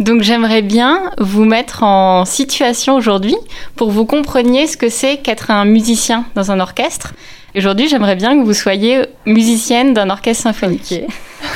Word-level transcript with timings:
Donc 0.00 0.22
j'aimerais 0.22 0.62
bien 0.62 1.10
vous 1.18 1.44
mettre 1.44 1.82
en 1.82 2.24
situation 2.24 2.94
aujourd'hui 2.94 3.36
pour 3.76 3.88
que 3.88 3.92
vous 3.92 4.06
compreniez 4.06 4.66
ce 4.66 4.78
que 4.78 4.88
c'est 4.88 5.18
qu'être 5.18 5.50
un 5.50 5.66
musicien 5.66 6.24
dans 6.34 6.50
un 6.50 6.58
orchestre. 6.58 7.12
Aujourd'hui, 7.54 7.86
j'aimerais 7.86 8.16
bien 8.16 8.38
que 8.38 8.42
vous 8.44 8.54
soyez 8.54 9.02
musicienne 9.26 9.92
d'un 9.92 10.08
orchestre 10.08 10.44
symphonique. 10.44 10.94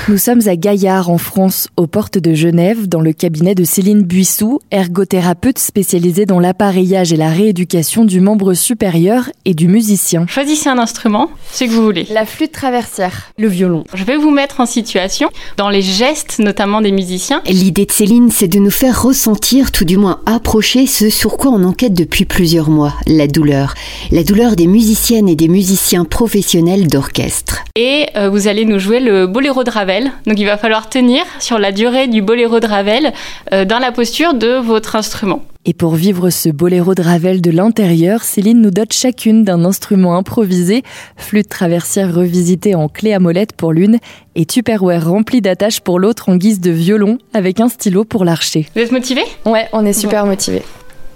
Nous 0.09 0.19
sommes 0.19 0.47
à 0.49 0.57
Gaillard, 0.57 1.09
en 1.09 1.17
France, 1.17 1.69
aux 1.79 1.87
portes 1.87 2.19
de 2.19 2.35
Genève, 2.35 2.89
dans 2.89 3.01
le 3.01 3.15
cabinet 3.15 3.55
de 3.55 3.65
Céline 3.65 4.03
Buissou, 4.03 4.61
ergothérapeute 4.71 5.59
spécialisée 5.59 6.27
dans 6.27 6.41
l'appareillage 6.41 7.13
et 7.13 7.17
la 7.17 7.31
rééducation 7.31 8.05
du 8.05 8.21
membre 8.21 8.53
supérieur 8.53 9.31
et 9.47 9.55
du 9.55 9.67
musicien. 9.67 10.27
Choisissez 10.29 10.69
un 10.69 10.79
instrument, 10.79 11.31
ce 11.51 11.65
que 11.65 11.71
vous 11.71 11.83
voulez. 11.83 12.07
La 12.13 12.27
flûte 12.27 12.53
traversière, 12.53 13.33
le 13.39 13.49
violon. 13.49 13.85
Je 13.95 14.05
vais 14.05 14.19
vous 14.19 14.31
mettre 14.31 14.61
en 14.61 14.67
situation, 14.67 15.31
dans 15.57 15.71
les 15.71 15.81
gestes 15.81 16.39
notamment 16.39 16.83
des 16.83 16.93
musiciens. 16.93 17.43
L'idée 17.47 17.87
de 17.87 17.93
Céline, 17.93 18.31
c'est 18.31 18.49
de 18.49 18.59
nous 18.59 18.71
faire 18.71 19.03
ressentir, 19.03 19.73
tout 19.73 19.87
du 19.87 19.97
moins 19.97 20.21
approcher 20.27 20.87
ce 20.87 21.09
sur 21.09 21.39
quoi 21.39 21.51
on 21.51 21.65
enquête 21.65 21.95
depuis 21.95 22.27
plusieurs 22.27 22.69
mois, 22.69 22.93
la 23.07 23.27
douleur. 23.27 23.73
La 24.11 24.23
douleur 24.23 24.55
des 24.55 24.67
musiciennes 24.67 25.31
et 25.31 25.37
des 25.37 25.49
musiciens 25.49 26.05
professionnels 26.05 26.89
d'orchestre. 26.89 27.65
Et 27.75 28.07
euh, 28.17 28.29
vous 28.29 28.49
allez 28.49 28.67
nous 28.67 28.79
jouer 28.79 29.01
le 29.01 29.27
boléro 29.27 29.65
de 29.65 29.71
Ravel. 29.75 30.13
Donc 30.27 30.39
il 30.39 30.47
va 30.47 30.57
falloir 30.57 30.89
tenir 30.89 31.23
sur 31.39 31.59
la 31.59 31.73
durée 31.73 32.09
du 32.09 32.23
boléro 32.23 32.61
de 32.61 32.67
Ravel 32.67 33.13
euh, 33.53 33.65
dans 33.65 33.79
la 33.79 33.93
posture 33.93 34.35
de 34.35 34.59
votre 34.59 34.97
instrument. 34.97 35.43
Et 35.67 35.73
pour 35.73 35.95
vivre 35.95 36.29
ce 36.29 36.51
boléro 36.51 36.95
de 36.95 37.03
Ravel 37.03 37.41
de 37.41 37.51
l'intérieur, 37.51 38.23
Céline 38.23 38.61
nous 38.61 38.71
dote 38.71 38.93
chacune 38.93 39.45
d'un 39.45 39.65
instrument 39.65 40.17
improvisé, 40.17 40.83
flûte 41.17 41.49
traversière 41.49 42.15
revisitée 42.15 42.75
en 42.75 42.89
clé 42.89 43.15
à 43.15 43.19
molette 43.19 43.55
pour 43.57 43.73
l'une 43.73 43.99
et 44.35 44.45
tupperware 44.45 45.09
rempli 45.09 45.41
d'attaches 45.41 45.81
pour 45.81 45.99
l'autre 45.99 46.29
en 46.29 46.37
guise 46.37 46.61
de 46.61 46.71
violon 46.71 47.17
avec 47.33 47.61
un 47.61 47.69
stylo 47.69 48.05
pour 48.05 48.27
l'archer. 48.27 48.67
Vous 48.75 48.83
êtes 48.83 48.93
motivés 48.93 49.25
Ouais, 49.47 49.67
on 49.73 49.87
est 49.87 49.95
super 49.95 50.27
motivés. 50.27 50.63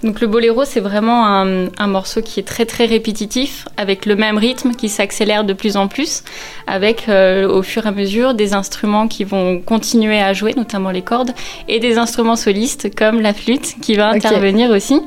Donc 0.02 0.20
le 0.20 0.28
boléro, 0.28 0.64
c'est 0.64 0.80
vraiment 0.80 1.26
un, 1.26 1.68
un, 1.76 1.86
morceau 1.88 2.22
qui 2.22 2.38
est 2.38 2.44
très 2.44 2.66
très 2.66 2.86
répétitif, 2.86 3.66
avec 3.76 4.06
le 4.06 4.14
même 4.14 4.38
rythme 4.38 4.74
qui 4.74 4.88
s'accélère 4.88 5.42
de 5.42 5.52
plus 5.52 5.76
en 5.76 5.88
plus, 5.88 6.22
avec 6.68 7.08
euh, 7.08 7.48
au 7.48 7.62
fur 7.62 7.84
et 7.84 7.88
à 7.88 7.90
mesure 7.90 8.34
des 8.34 8.54
instruments 8.54 9.08
qui 9.08 9.24
vont 9.24 9.60
continuer 9.60 10.20
à 10.20 10.32
jouer, 10.34 10.54
notamment 10.56 10.90
les 10.90 11.02
cordes, 11.02 11.32
et 11.66 11.80
des 11.80 11.98
instruments 11.98 12.36
solistes 12.36 12.94
comme 12.94 13.20
la 13.20 13.34
flûte 13.34 13.76
qui 13.80 13.96
va 13.96 14.10
intervenir 14.10 14.70
aussi. 14.70 15.00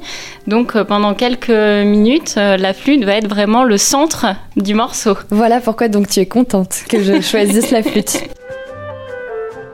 Donc 0.48 0.76
euh, 0.76 0.84
pendant 0.84 1.14
quelques 1.14 1.50
minutes, 1.50 2.36
euh, 2.38 2.58
la 2.58 2.74
flûte 2.74 3.06
va 3.06 3.16
être 3.16 3.30
vraiment 3.30 3.64
le 3.64 3.78
centre 3.78 4.26
du 4.58 4.74
morceau. 4.74 5.16
Voilà 5.30 5.62
pourquoi 5.62 5.88
donc 5.88 6.10
tu 6.10 6.20
es 6.20 6.26
contente 6.26 6.84
que 6.90 7.02
je 7.02 7.22
choisisse 7.22 7.72
la 7.72 7.82
flûte. 7.82 8.24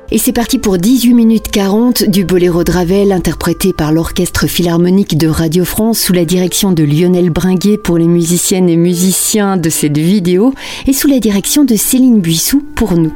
Et 0.10 0.18
c'est 0.20 0.32
parti 0.32 0.58
pour 0.58 0.78
18 0.78 1.14
minutes 1.14 1.52
40 1.52 2.06
du 2.06 2.24
boléro 2.24 2.64
de 2.64 3.12
interprété 3.12 3.74
par 3.74 3.92
l'Orchestre 3.92 4.48
Philharmonique 4.48 5.18
de 5.18 5.28
Radio 5.28 5.66
France 5.66 6.00
sous 6.00 6.14
la 6.14 6.24
direction 6.24 6.72
de 6.72 6.84
Lionel 6.84 7.30
Bringuet 7.30 7.78
pour 7.78 7.98
les 7.98 8.08
musiciennes 8.08 8.70
et 8.70 8.78
musiciens 8.78 9.58
de 9.58 9.70
cette 9.70 9.98
vidéo 9.98 10.54
et 10.86 10.94
sous 10.94 11.10
la 11.10 11.20
direction 11.20 11.66
de 11.66 11.76
Céline 11.76 12.22
Buissou 12.22 12.64
pour 12.76 12.94
nous. 12.94 13.12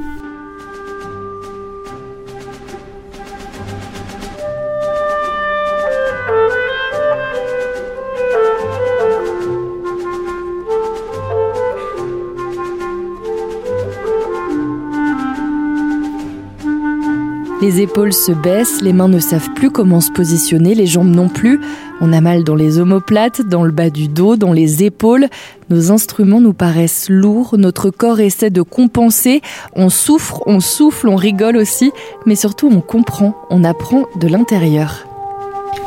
Les 17.61 17.79
épaules 17.79 18.11
se 18.11 18.31
baissent, 18.31 18.81
les 18.81 18.91
mains 18.91 19.07
ne 19.07 19.19
savent 19.19 19.53
plus 19.53 19.69
comment 19.69 20.01
se 20.01 20.11
positionner, 20.11 20.73
les 20.73 20.87
jambes 20.87 21.13
non 21.13 21.29
plus. 21.29 21.61
On 22.01 22.11
a 22.11 22.19
mal 22.19 22.43
dans 22.43 22.55
les 22.55 22.79
omoplates, 22.79 23.43
dans 23.43 23.63
le 23.63 23.71
bas 23.71 23.91
du 23.91 24.07
dos, 24.07 24.35
dans 24.35 24.51
les 24.51 24.83
épaules. 24.83 25.27
Nos 25.69 25.91
instruments 25.91 26.41
nous 26.41 26.53
paraissent 26.53 27.07
lourds, 27.07 27.59
notre 27.59 27.91
corps 27.91 28.19
essaie 28.19 28.49
de 28.49 28.63
compenser. 28.63 29.43
On 29.75 29.89
souffre, 29.89 30.41
on 30.47 30.59
souffle, 30.59 31.07
on 31.07 31.15
rigole 31.15 31.55
aussi, 31.55 31.91
mais 32.25 32.35
surtout 32.35 32.67
on 32.67 32.81
comprend, 32.81 33.35
on 33.51 33.63
apprend 33.63 34.05
de 34.19 34.27
l'intérieur. 34.27 35.10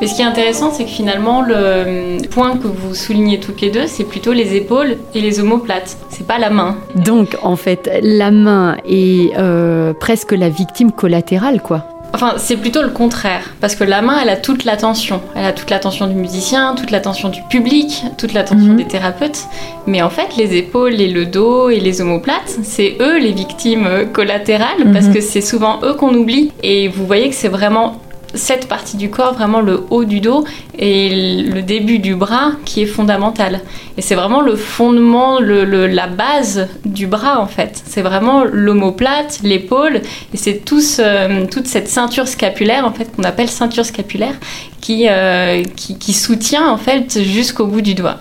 Mais 0.00 0.06
ce 0.06 0.16
qui 0.16 0.22
est 0.22 0.26
intéressant, 0.26 0.72
c'est 0.72 0.84
que 0.84 0.90
finalement, 0.90 1.42
le 1.42 2.26
point 2.28 2.56
que 2.56 2.66
vous 2.66 2.94
soulignez 2.94 3.40
toutes 3.40 3.60
les 3.60 3.70
deux, 3.70 3.86
c'est 3.86 4.04
plutôt 4.04 4.32
les 4.32 4.54
épaules 4.54 4.96
et 5.14 5.20
les 5.20 5.40
omoplates. 5.40 5.96
C'est 6.10 6.26
pas 6.26 6.38
la 6.38 6.50
main. 6.50 6.76
Donc, 6.96 7.36
en 7.42 7.56
fait, 7.56 7.90
la 8.02 8.30
main 8.30 8.76
est 8.88 9.32
euh, 9.38 9.92
presque 9.94 10.32
la 10.32 10.48
victime 10.48 10.92
collatérale, 10.92 11.60
quoi. 11.60 11.86
Enfin, 12.14 12.34
c'est 12.36 12.56
plutôt 12.56 12.82
le 12.82 12.90
contraire, 12.90 13.54
parce 13.60 13.74
que 13.74 13.82
la 13.82 14.00
main, 14.00 14.20
elle 14.22 14.28
a 14.28 14.36
toute 14.36 14.64
l'attention. 14.64 15.20
Elle 15.34 15.46
a 15.46 15.52
toute 15.52 15.68
l'attention 15.70 16.06
du 16.06 16.14
musicien, 16.14 16.76
toute 16.76 16.92
l'attention 16.92 17.28
du 17.28 17.42
public, 17.50 18.04
toute 18.18 18.34
l'attention 18.34 18.74
mmh. 18.74 18.76
des 18.76 18.84
thérapeutes. 18.84 19.46
Mais 19.88 20.00
en 20.00 20.10
fait, 20.10 20.36
les 20.36 20.56
épaules 20.56 21.00
et 21.00 21.08
le 21.08 21.26
dos 21.26 21.70
et 21.70 21.80
les 21.80 22.00
omoplates, 22.00 22.56
c'est 22.62 22.98
eux 23.00 23.18
les 23.18 23.32
victimes 23.32 23.88
collatérales, 24.12 24.86
mmh. 24.86 24.92
parce 24.92 25.08
que 25.08 25.20
c'est 25.20 25.40
souvent 25.40 25.80
eux 25.82 25.94
qu'on 25.94 26.14
oublie. 26.14 26.52
Et 26.62 26.86
vous 26.86 27.04
voyez 27.04 27.28
que 27.30 27.34
c'est 27.34 27.48
vraiment 27.48 27.96
cette 28.34 28.68
partie 28.68 28.96
du 28.96 29.10
corps, 29.10 29.34
vraiment 29.34 29.60
le 29.60 29.84
haut 29.90 30.04
du 30.04 30.20
dos 30.20 30.44
et 30.78 31.42
le 31.42 31.62
début 31.62 31.98
du 31.98 32.14
bras 32.14 32.52
qui 32.64 32.82
est 32.82 32.86
fondamental. 32.86 33.60
Et 33.96 34.02
c'est 34.02 34.14
vraiment 34.14 34.40
le 34.40 34.56
fondement, 34.56 35.40
la 35.40 36.06
base 36.06 36.68
du 36.84 37.06
bras 37.06 37.40
en 37.40 37.46
fait. 37.46 37.82
C'est 37.86 38.02
vraiment 38.02 38.44
l'omoplate, 38.44 39.40
l'épaule 39.42 40.02
et 40.32 40.36
c'est 40.36 40.64
tout 40.64 40.80
ce, 40.80 41.46
toute 41.46 41.66
cette 41.66 41.88
ceinture 41.88 42.28
scapulaire 42.28 42.86
en 42.86 42.92
fait 42.92 43.14
qu'on 43.14 43.24
appelle 43.24 43.48
ceinture 43.48 43.84
scapulaire 43.84 44.34
qui, 44.80 45.06
euh, 45.08 45.62
qui, 45.76 45.98
qui 45.98 46.12
soutient 46.12 46.68
en 46.68 46.76
fait 46.76 47.22
jusqu'au 47.22 47.66
bout 47.66 47.80
du 47.80 47.94
doigt. 47.94 48.18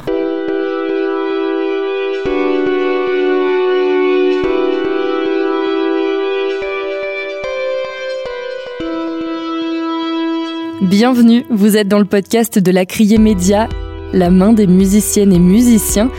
Bienvenue, 10.83 11.45
vous 11.49 11.77
êtes 11.77 11.87
dans 11.87 11.97
le 11.97 12.03
podcast 12.03 12.59
de 12.59 12.69
la 12.69 12.85
Criée 12.85 13.17
Média, 13.17 13.69
la 14.11 14.29
main 14.29 14.51
des 14.51 14.67
musiciennes 14.67 15.31
et 15.31 15.39
musiciens, 15.39 16.11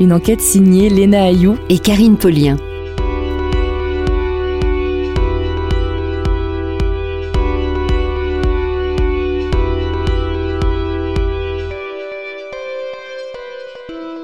une 0.00 0.12
enquête 0.12 0.40
signée 0.40 0.90
Léna 0.90 1.26
Ayou 1.26 1.56
et 1.68 1.78
Karine 1.78 2.16
Paulien. 2.16 2.56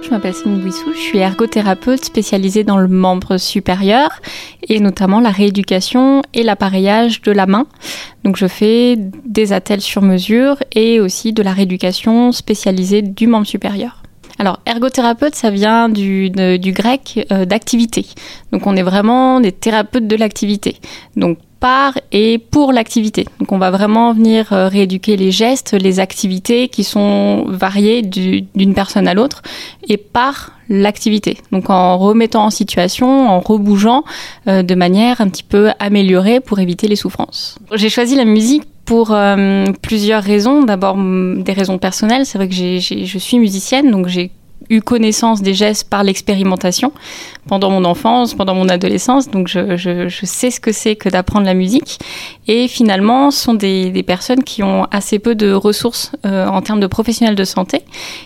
Je 0.06 0.12
m'appelle 0.12 0.34
Céline 0.34 0.60
Bouissou, 0.60 0.92
je 0.92 1.00
suis 1.00 1.18
ergothérapeute 1.18 2.04
spécialisée 2.04 2.62
dans 2.62 2.76
le 2.76 2.86
membre 2.86 3.38
supérieur 3.38 4.20
et 4.68 4.78
notamment 4.78 5.18
la 5.18 5.30
rééducation 5.30 6.22
et 6.32 6.44
l'appareillage 6.44 7.22
de 7.22 7.32
la 7.32 7.46
main. 7.46 7.66
Donc 8.22 8.36
je 8.36 8.46
fais 8.46 8.94
des 8.96 9.52
attelles 9.52 9.80
sur 9.80 10.02
mesure 10.02 10.58
et 10.70 11.00
aussi 11.00 11.32
de 11.32 11.42
la 11.42 11.52
rééducation 11.52 12.30
spécialisée 12.30 13.02
du 13.02 13.26
membre 13.26 13.48
supérieur. 13.48 14.04
Alors, 14.38 14.60
ergothérapeute, 14.64 15.34
ça 15.34 15.50
vient 15.50 15.88
du, 15.88 16.30
grec 16.30 17.26
euh, 17.32 17.44
d'activité. 17.44 18.06
Donc, 18.52 18.66
on 18.66 18.76
est 18.76 18.82
vraiment 18.82 19.40
des 19.40 19.50
thérapeutes 19.50 20.06
de 20.06 20.14
l'activité. 20.14 20.76
Donc, 21.16 21.38
par 21.60 21.98
et 22.12 22.38
pour 22.38 22.72
l'activité. 22.72 23.26
Donc, 23.40 23.52
on 23.52 23.58
va 23.58 23.70
vraiment 23.70 24.12
venir 24.12 24.52
euh, 24.52 24.68
rééduquer 24.68 25.16
les 25.16 25.30
gestes, 25.30 25.72
les 25.72 26.00
activités 26.00 26.68
qui 26.68 26.84
sont 26.84 27.44
variées 27.48 28.02
d'une 28.02 28.74
personne 28.74 29.08
à 29.08 29.14
l'autre 29.14 29.42
et 29.88 29.96
par 29.96 30.52
l'activité. 30.68 31.38
Donc, 31.52 31.70
en 31.70 31.96
remettant 31.98 32.44
en 32.44 32.50
situation, 32.50 33.28
en 33.28 33.40
rebougeant 33.40 34.04
euh, 34.48 34.62
de 34.62 34.74
manière 34.74 35.20
un 35.20 35.28
petit 35.28 35.44
peu 35.44 35.70
améliorée 35.78 36.40
pour 36.40 36.58
éviter 36.58 36.88
les 36.88 36.96
souffrances. 36.96 37.58
J'ai 37.74 37.88
choisi 37.88 38.16
la 38.16 38.24
musique 38.24 38.64
pour 38.84 39.12
euh, 39.12 39.66
plusieurs 39.82 40.22
raisons. 40.22 40.62
D'abord, 40.62 40.96
des 40.96 41.52
raisons 41.52 41.78
personnelles. 41.78 42.26
C'est 42.26 42.38
vrai 42.38 42.48
que 42.48 42.54
je 42.54 43.18
suis 43.18 43.38
musicienne, 43.38 43.90
donc 43.90 44.08
j'ai 44.08 44.30
eu 44.70 44.80
connaissance 44.80 45.42
des 45.42 45.54
gestes 45.54 45.88
par 45.88 46.04
l'expérimentation 46.04 46.92
pendant 47.48 47.70
mon 47.70 47.84
enfance, 47.84 48.34
pendant 48.34 48.54
mon 48.54 48.68
adolescence. 48.68 49.30
Donc, 49.30 49.48
je, 49.48 49.76
je, 49.76 50.08
je 50.08 50.26
sais 50.26 50.50
ce 50.50 50.60
que 50.60 50.72
c'est 50.72 50.96
que 50.96 51.08
d'apprendre 51.08 51.46
la 51.46 51.54
musique. 51.54 51.98
Et 52.48 52.68
finalement, 52.68 53.30
ce 53.30 53.42
sont 53.42 53.54
des, 53.54 53.90
des, 53.90 54.02
personnes 54.02 54.44
qui 54.44 54.62
ont 54.62 54.86
assez 54.90 55.18
peu 55.18 55.34
de 55.34 55.52
ressources 55.52 56.12
euh, 56.24 56.46
en 56.46 56.62
termes 56.62 56.80
de 56.80 56.86
professionnels 56.86 57.34
de 57.34 57.44
santé 57.44 57.82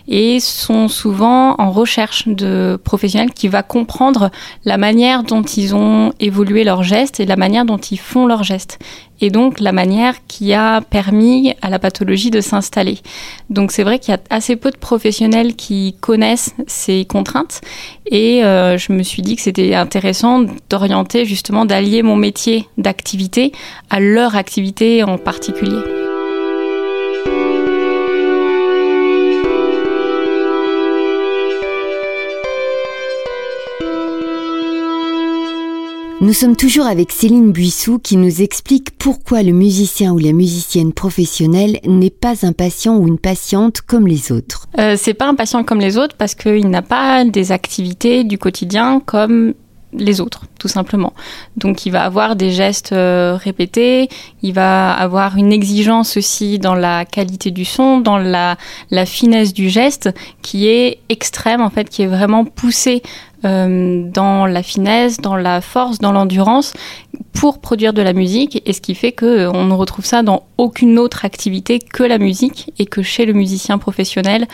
et 0.09 0.41
sont 0.41 0.89
souvent 0.89 1.55
en 1.59 1.71
recherche 1.71 2.29
de 2.29 2.79
professionnels 2.83 3.33
qui 3.33 3.49
va 3.49 3.63
comprendre 3.63 4.31
la 4.65 4.77
manière 4.77 5.23
dont 5.23 5.43
ils 5.43 5.75
ont 5.75 6.13
évolué 6.21 6.65
leurs 6.65 6.83
gestes 6.83 7.21
et 7.21 7.27
la 7.27 7.37
manière 7.37 7.65
dont 7.65 7.79
ils 7.79 7.99
font 7.99 8.27
leurs 8.27 8.43
gestes. 8.43 8.79
Et 9.21 9.31
donc 9.31 9.61
la 9.61 9.73
manière 9.73 10.15
qui 10.27 10.55
a 10.55 10.81
permis 10.81 11.55
à 11.63 11.71
la 11.71 11.79
pathologie 11.79 12.31
de 12.31 12.41
s'installer. 12.41 12.99
Donc 13.49 13.73
c'est 13.73 13.83
vrai 13.83 13.99
qu'il 13.99 14.13
y 14.13 14.17
a 14.17 14.21
assez 14.31 14.57
peu 14.57 14.71
de 14.71 14.77
professionnels 14.77 15.55
qui 15.57 15.97
connaissent 16.01 16.55
ces 16.67 17.05
contraintes 17.05 17.61
et 18.07 18.45
euh, 18.45 18.79
je 18.79 18.93
me 18.93 19.03
suis 19.03 19.23
dit 19.23 19.37
que 19.37 19.43
c'était 19.43 19.75
intéressant 19.75 20.45
d'orienter 20.69 21.25
justement 21.25 21.65
d'allier 21.65 22.03
mon 22.03 22.17
métier 22.17 22.67
d'activité 22.79 23.53
à 23.91 24.01
leur 24.01 24.37
activité 24.37 25.03
en 25.03 25.19
particulier. 25.19 26.10
Nous 36.31 36.35
sommes 36.35 36.55
toujours 36.55 36.87
avec 36.87 37.11
Céline 37.11 37.51
Buissou 37.51 37.99
qui 37.99 38.17
nous 38.17 38.41
explique 38.41 38.97
pourquoi 38.97 39.43
le 39.43 39.51
musicien 39.51 40.13
ou 40.13 40.19
la 40.19 40.31
musicienne 40.31 40.93
professionnelle 40.93 41.81
n'est 41.85 42.09
pas 42.09 42.47
un 42.47 42.53
patient 42.53 42.97
ou 42.97 43.09
une 43.09 43.19
patiente 43.19 43.81
comme 43.81 44.07
les 44.07 44.31
autres. 44.31 44.69
Euh, 44.79 44.95
c'est 44.97 45.15
pas 45.15 45.27
un 45.27 45.35
patient 45.35 45.65
comme 45.65 45.81
les 45.81 45.99
autres 45.99 46.15
parce 46.17 46.37
qu'il 46.37 46.71
n'a 46.71 46.83
pas 46.83 47.25
des 47.25 47.51
activités 47.51 48.23
du 48.23 48.39
quotidien 48.39 49.03
comme 49.05 49.55
les 49.93 50.21
autres, 50.21 50.45
tout 50.61 50.69
simplement. 50.69 51.13
Donc 51.57 51.85
il 51.85 51.91
va 51.91 52.05
avoir 52.05 52.37
des 52.37 52.53
gestes 52.53 52.93
euh, 52.93 53.37
répétés, 53.37 54.09
il 54.43 54.53
va 54.53 54.93
avoir 54.93 55.37
une 55.37 55.53
exigence 55.53 56.17
aussi 56.17 56.61
dans 56.61 56.77
la 56.77 57.05
qualité 57.05 57.51
du 57.51 57.65
son, 57.65 57.99
dans 57.99 58.19
la, 58.19 58.57
la 58.93 59.05
finesse 59.05 59.53
du 59.53 59.69
geste, 59.69 60.11
qui 60.43 60.69
est 60.69 60.99
extrême 61.09 61.61
en 61.61 61.71
fait, 61.71 61.89
qui 61.89 62.03
est 62.03 62.07
vraiment 62.07 62.45
poussée 62.45 63.03
euh, 63.45 64.03
dans 64.11 64.47
la 64.47 64.63
finesse, 64.63 65.19
dans 65.19 65.37
la 65.37 65.61
force, 65.61 65.99
dans 65.99 66.13
l'endurance 66.13 66.75
pour 67.33 67.59
produire 67.59 67.93
de 67.93 68.03
la 68.03 68.13
musique 68.13 68.63
et 68.67 68.73
ce 68.73 68.81
qui 68.81 68.95
fait 68.95 69.13
que 69.13 69.25
euh, 69.25 69.51
on 69.53 69.65
ne 69.65 69.73
retrouve 69.73 70.05
ça 70.05 70.23
dans 70.23 70.43
aucune 70.59 70.99
autre 70.99 71.25
activité 71.25 71.79
que 71.79 72.03
la 72.03 72.19
musique 72.19 72.73
et 72.79 72.87
que 72.87 73.03
chez 73.03 73.25
le 73.25 73.33
musicien 73.33 73.79
professionnel 73.79 74.47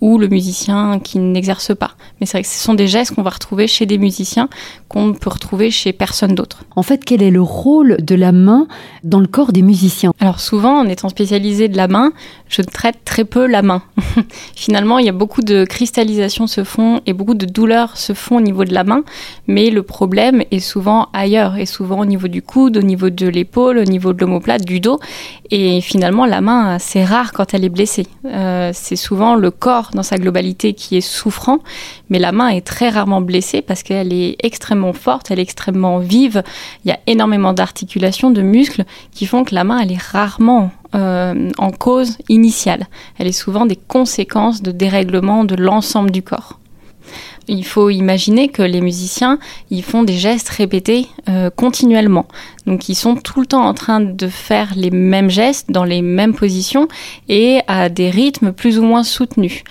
ou 0.00 0.18
le 0.18 0.28
musicien 0.28 0.98
qui 0.98 1.18
n'exerce 1.18 1.74
pas. 1.74 1.92
Mais 2.20 2.26
c'est 2.26 2.38
vrai 2.38 2.42
que 2.42 2.48
ce 2.48 2.58
sont 2.58 2.74
des 2.74 2.86
gestes 2.86 3.14
qu'on 3.14 3.22
va 3.22 3.30
retrouver 3.30 3.66
chez 3.66 3.86
des 3.86 3.98
musiciens 3.98 4.48
qu'on 4.88 5.06
ne 5.06 5.12
peut 5.12 5.30
retrouver 5.30 5.70
chez 5.70 5.92
personne 5.92 6.34
d'autre. 6.34 6.64
En 6.76 6.82
fait, 6.82 7.04
quel 7.04 7.22
est 7.22 7.30
le 7.30 7.42
rôle 7.42 7.96
de 8.00 8.14
la 8.14 8.32
main 8.32 8.66
dans 9.04 9.20
le 9.20 9.26
corps 9.26 9.52
des 9.52 9.62
musiciens? 9.62 10.12
Alors 10.20 10.40
souvent, 10.40 10.78
en 10.78 10.88
étant 10.88 11.08
spécialisé 11.08 11.68
de 11.68 11.76
la 11.76 11.88
main, 11.88 12.12
je 12.48 12.62
traite 12.62 12.98
très 13.04 13.24
peu 13.24 13.46
la 13.46 13.62
main. 13.62 13.82
Finalement, 14.54 14.98
il 14.98 15.06
y 15.06 15.08
a 15.08 15.12
beaucoup 15.12 15.42
de 15.42 15.64
cristallisation 15.64 16.46
se 16.46 16.64
font 16.64 17.00
et 17.06 17.12
beaucoup 17.12 17.34
de 17.34 17.46
douleurs 17.46 17.96
se 17.96 18.12
font 18.12 18.36
au 18.36 18.40
niveau 18.40 18.64
de 18.64 18.74
la 18.74 18.84
main, 18.84 19.02
mais 19.46 19.70
le 19.70 19.82
problème 19.82 20.42
est 20.50 20.60
souvent 20.60 21.08
ailleurs, 21.12 21.56
et 21.56 21.66
souvent 21.66 22.00
au 22.00 22.04
niveau 22.04 22.28
du 22.28 22.42
coude, 22.42 22.76
au 22.76 22.82
niveau 22.82 23.10
de 23.10 23.26
l'épaule, 23.26 23.78
au 23.78 23.84
niveau 23.84 24.12
de 24.12 24.20
l'omoplate, 24.20 24.64
du 24.64 24.80
dos. 24.80 25.00
Et 25.50 25.80
finalement, 25.80 26.26
la 26.26 26.40
main, 26.40 26.78
c'est 26.78 27.04
rare 27.04 27.32
quand 27.32 27.54
elle 27.54 27.64
est 27.64 27.68
blessée. 27.68 28.06
Euh, 28.24 28.70
c'est 28.74 28.96
souvent 28.96 29.34
le 29.36 29.50
corps 29.50 29.85
dans 29.92 30.02
sa 30.02 30.16
globalité 30.16 30.72
qui 30.72 30.96
est 30.96 31.00
souffrant, 31.00 31.58
mais 32.10 32.18
la 32.18 32.32
main 32.32 32.48
est 32.48 32.66
très 32.66 32.88
rarement 32.88 33.20
blessée 33.20 33.62
parce 33.62 33.82
qu'elle 33.82 34.12
est 34.12 34.36
extrêmement 34.42 34.92
forte, 34.92 35.30
elle 35.30 35.38
est 35.38 35.42
extrêmement 35.42 35.98
vive. 35.98 36.42
Il 36.84 36.88
y 36.88 36.92
a 36.92 36.98
énormément 37.06 37.52
d'articulations, 37.52 38.30
de 38.30 38.42
muscles 38.42 38.84
qui 39.12 39.26
font 39.26 39.44
que 39.44 39.54
la 39.54 39.64
main, 39.64 39.78
elle 39.78 39.92
est 39.92 40.02
rarement 40.02 40.70
euh, 40.94 41.50
en 41.58 41.70
cause 41.70 42.18
initiale. 42.28 42.86
Elle 43.18 43.26
est 43.26 43.32
souvent 43.32 43.66
des 43.66 43.76
conséquences 43.76 44.62
de 44.62 44.70
dérèglement 44.70 45.44
de 45.44 45.54
l'ensemble 45.54 46.10
du 46.10 46.22
corps. 46.22 46.58
Il 47.48 47.64
faut 47.64 47.90
imaginer 47.90 48.48
que 48.48 48.62
les 48.62 48.80
musiciens, 48.80 49.38
ils 49.70 49.82
font 49.82 50.02
des 50.02 50.16
gestes 50.16 50.48
répétés 50.48 51.06
euh, 51.28 51.50
continuellement. 51.50 52.26
Donc 52.66 52.88
ils 52.88 52.94
sont 52.94 53.14
tout 53.14 53.40
le 53.40 53.46
temps 53.46 53.64
en 53.64 53.74
train 53.74 54.00
de 54.00 54.28
faire 54.28 54.72
les 54.74 54.90
mêmes 54.90 55.30
gestes 55.30 55.70
dans 55.70 55.84
les 55.84 56.02
mêmes 56.02 56.34
positions 56.34 56.88
et 57.28 57.60
à 57.68 57.88
des 57.88 58.10
rythmes 58.10 58.52
plus 58.52 58.78
ou 58.78 58.82
moins 58.82 59.04
soutenus. 59.04 59.62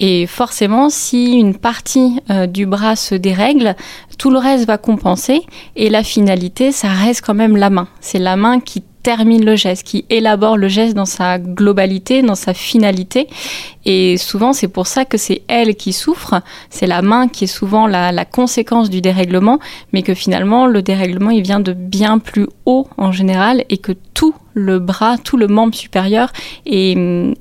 Et 0.00 0.26
forcément, 0.26 0.88
si 0.88 1.34
une 1.34 1.54
partie 1.54 2.20
euh, 2.30 2.46
du 2.46 2.66
bras 2.66 2.96
se 2.96 3.14
dérègle, 3.14 3.76
tout 4.18 4.30
le 4.30 4.38
reste 4.38 4.66
va 4.66 4.78
compenser 4.78 5.42
et 5.76 5.90
la 5.90 6.02
finalité, 6.02 6.72
ça 6.72 6.88
reste 6.88 7.22
quand 7.24 7.34
même 7.34 7.56
la 7.56 7.70
main. 7.70 7.86
C'est 8.00 8.18
la 8.18 8.36
main 8.36 8.60
qui 8.60 8.82
termine 9.02 9.44
le 9.44 9.56
geste, 9.56 9.84
qui 9.86 10.04
élabore 10.10 10.56
le 10.56 10.68
geste 10.68 10.94
dans 10.94 11.04
sa 11.04 11.38
globalité, 11.38 12.22
dans 12.22 12.34
sa 12.34 12.54
finalité. 12.54 13.28
Et 13.84 14.16
souvent, 14.18 14.52
c'est 14.52 14.68
pour 14.68 14.86
ça 14.86 15.04
que 15.04 15.16
c'est 15.16 15.42
elle 15.48 15.74
qui 15.74 15.92
souffre. 15.92 16.42
C'est 16.68 16.86
la 16.86 17.02
main 17.02 17.28
qui 17.28 17.44
est 17.44 17.46
souvent 17.46 17.86
la, 17.86 18.24
conséquence 18.24 18.90
du 18.90 19.00
dérèglement, 19.00 19.58
mais 19.92 20.02
que 20.02 20.14
finalement, 20.14 20.66
le 20.66 20.82
dérèglement, 20.82 21.30
il 21.30 21.42
vient 21.42 21.60
de 21.60 21.72
bien 21.72 22.18
plus 22.18 22.46
haut 22.66 22.88
en 22.96 23.12
général 23.12 23.64
et 23.70 23.78
que 23.78 23.92
tout 24.14 24.34
le 24.54 24.78
bras, 24.78 25.16
tout 25.16 25.36
le 25.36 25.48
membre 25.48 25.74
supérieur 25.74 26.32
est, 26.66 26.96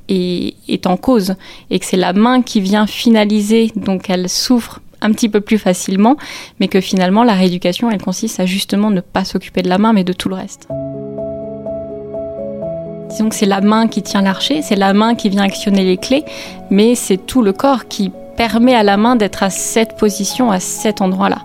est 0.08 0.88
en 0.88 0.98
cause. 0.98 1.36
Et 1.70 1.80
que 1.80 1.86
c'est 1.86 1.98
la 1.98 2.14
main 2.14 2.42
qui 2.42 2.62
vient 2.62 2.88
finaliser, 2.88 3.72
donc 3.76 4.10
elle 4.10 4.30
souffre 4.30 4.80
un 5.02 5.12
petit 5.12 5.30
peu 5.30 5.42
plus 5.42 5.58
facilement, 5.58 6.18
mais 6.60 6.68
que 6.68 6.82
finalement, 6.82 7.24
la 7.24 7.34
rééducation, 7.34 7.90
elle 7.92 8.02
consiste 8.02 8.40
à 8.40 8.46
justement 8.46 8.92
ne 8.92 9.02
pas 9.02 9.24
s'occuper 9.24 9.62
de 9.62 9.70
la 9.70 9.78
main, 9.78 9.94
mais 9.94 10.04
de 10.04 10.14
tout 10.14 10.30
le 10.30 10.36
reste. 10.36 10.68
Disons 13.10 13.30
que 13.30 13.36
c'est 13.36 13.46
la 13.46 13.62
main 13.62 13.88
qui 13.88 14.02
tient 14.02 14.22
l'archer, 14.22 14.62
c'est 14.62 14.76
la 14.76 14.94
main 14.94 15.16
qui 15.16 15.30
vient 15.30 15.44
actionner 15.44 15.84
les 15.84 15.98
clés, 15.98 16.26
mais 16.70 16.96
c'est 16.96 17.18
tout 17.18 17.42
le 17.42 17.54
corps 17.54 17.88
qui 17.88 18.12
permet 18.38 18.76
à 18.76 18.84
la 18.84 18.98
main 18.98 19.16
d'être 19.16 19.44
à 19.44 19.50
cette 19.50 19.98
position, 19.98 20.52
à 20.52 20.60
cet 20.60 21.02
endroit-là. 21.02 21.40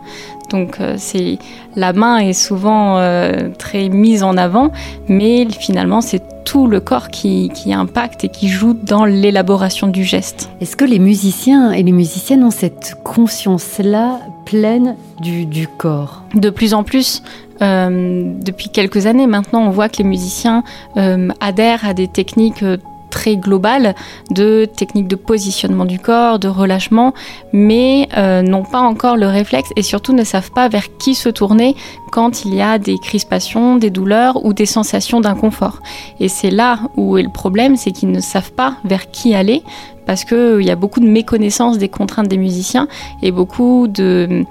Donc 0.50 0.80
euh, 0.80 0.94
c'est 0.98 1.38
la 1.74 1.92
main 1.92 2.18
est 2.18 2.34
souvent 2.34 2.98
euh, 2.98 3.48
très 3.58 3.88
mise 3.88 4.22
en 4.22 4.36
avant, 4.36 4.70
mais 5.08 5.46
finalement 5.50 6.00
c'est 6.00 6.22
tout 6.44 6.66
le 6.66 6.80
corps 6.80 7.08
qui, 7.08 7.50
qui, 7.54 7.72
impacte 7.72 8.24
et 8.24 8.28
qui 8.28 8.48
joue 8.48 8.74
dans 8.74 9.06
l'élaboration 9.06 9.88
du 9.88 10.04
geste. 10.04 10.50
Est-ce 10.60 10.76
que 10.76 10.84
les 10.84 10.98
musiciens 10.98 11.72
et 11.72 11.82
les 11.82 11.92
musiciennes 11.92 12.44
ont 12.44 12.50
cette 12.50 12.96
conscience-là 13.02 14.20
pleine 14.44 14.94
du, 15.20 15.46
du 15.46 15.66
corps? 15.66 16.22
De 16.34 16.50
plus 16.50 16.74
en 16.74 16.84
plus, 16.84 17.22
depuis 17.60 18.68
quelques 18.68 19.06
années 19.06 19.26
maintenant, 19.26 19.66
on 19.66 19.70
voit 19.70 19.88
que 19.88 19.98
les 19.98 20.04
musiciens 20.04 20.64
euh, 20.96 21.28
adhèrent 21.40 21.84
à 21.84 21.94
des 21.94 22.08
techniques 22.08 22.62
euh, 22.62 22.76
très 23.10 23.36
globales 23.36 23.94
de 24.32 24.64
techniques 24.64 25.06
de 25.06 25.14
positionnement 25.14 25.84
du 25.84 26.00
corps, 26.00 26.40
de 26.40 26.48
relâchement, 26.48 27.14
mais 27.52 28.08
euh, 28.16 28.42
n'ont 28.42 28.64
pas 28.64 28.80
encore 28.80 29.16
le 29.16 29.28
réflexe 29.28 29.70
et 29.76 29.82
surtout 29.82 30.12
ne 30.12 30.24
savent 30.24 30.50
pas 30.50 30.68
vers 30.68 30.96
qui 30.98 31.14
se 31.14 31.28
tourner 31.28 31.76
quand 32.10 32.44
il 32.44 32.54
y 32.56 32.60
a 32.60 32.78
des 32.78 32.98
crispations, 32.98 33.76
des 33.76 33.90
douleurs 33.90 34.44
ou 34.44 34.52
des 34.52 34.66
sensations 34.66 35.20
d'inconfort. 35.20 35.80
Et 36.18 36.28
c'est 36.28 36.50
là 36.50 36.80
où 36.96 37.16
est 37.16 37.22
le 37.22 37.30
problème, 37.30 37.76
c'est 37.76 37.92
qu'ils 37.92 38.10
ne 38.10 38.20
savent 38.20 38.52
pas 38.52 38.78
vers 38.84 39.08
qui 39.12 39.32
aller 39.32 39.62
parce 40.06 40.24
qu'il 40.24 40.62
y 40.62 40.70
a 40.70 40.76
beaucoup 40.76 41.00
de 41.00 41.08
méconnaissance 41.08 41.78
des 41.78 41.88
contraintes 41.88 42.28
des 42.28 42.36
musiciens 42.36 42.88
et 43.22 43.30
beaucoup 43.30 43.86
de 43.86 44.44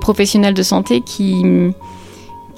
professionnels 0.00 0.54
de 0.54 0.64
santé 0.64 1.00
qui 1.00 1.44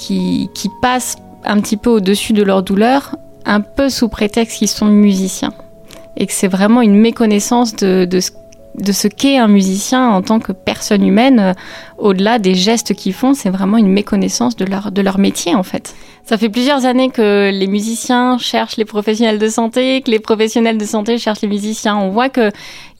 qui, 0.02 0.70
passent 0.80 1.16
un 1.44 1.60
petit 1.60 1.76
peu 1.76 1.90
au-dessus 1.90 2.32
de 2.32 2.42
leur 2.42 2.62
douleur, 2.62 3.16
un 3.44 3.60
peu 3.60 3.88
sous 3.88 4.08
prétexte 4.08 4.58
qu'ils 4.58 4.68
sont 4.68 4.86
musiciens. 4.86 5.52
Et 6.16 6.26
que 6.26 6.32
c'est 6.32 6.48
vraiment 6.48 6.82
une 6.82 6.96
méconnaissance 6.96 7.74
de, 7.74 8.04
de, 8.04 8.20
ce 8.20 8.30
qu'est 9.08 9.38
un 9.38 9.48
musicien 9.48 10.10
en 10.10 10.22
tant 10.22 10.40
que 10.40 10.52
personne 10.52 11.06
humaine, 11.06 11.38
euh, 11.40 11.52
au-delà 11.98 12.38
des 12.38 12.54
gestes 12.54 12.94
qu'ils 12.94 13.12
font, 13.12 13.34
c'est 13.34 13.50
vraiment 13.50 13.76
une 13.76 13.88
méconnaissance 13.88 14.56
de 14.56 14.64
leur, 14.64 14.90
de 14.90 15.02
leur 15.02 15.18
métier 15.18 15.54
en 15.54 15.62
fait. 15.62 15.94
Ça 16.24 16.38
fait 16.38 16.48
plusieurs 16.48 16.84
années 16.84 17.10
que 17.10 17.50
les 17.52 17.66
musiciens 17.66 18.38
cherchent 18.38 18.76
les 18.76 18.84
professionnels 18.84 19.38
de 19.38 19.48
santé, 19.48 20.02
que 20.02 20.10
les 20.10 20.20
professionnels 20.20 20.78
de 20.78 20.84
santé 20.84 21.18
cherchent 21.18 21.42
les 21.42 21.48
musiciens. 21.48 21.96
On 21.96 22.10
voit 22.10 22.28
qu'il 22.28 22.52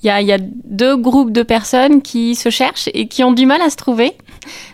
y 0.03 0.11
a, 0.11 0.21
y 0.21 0.33
a 0.33 0.39
deux 0.41 0.97
groupes 0.97 1.31
de 1.31 1.45
personnes 1.45 2.03
qui 2.03 2.35
se 2.35 2.51
cherchent 2.51 2.89
et 2.95 3.07
qui 3.07 3.23
ont 3.23 3.33
du 3.33 3.47
mal 3.47 3.63
à 3.63 3.71
se 3.71 3.77
trouver. 3.77 4.13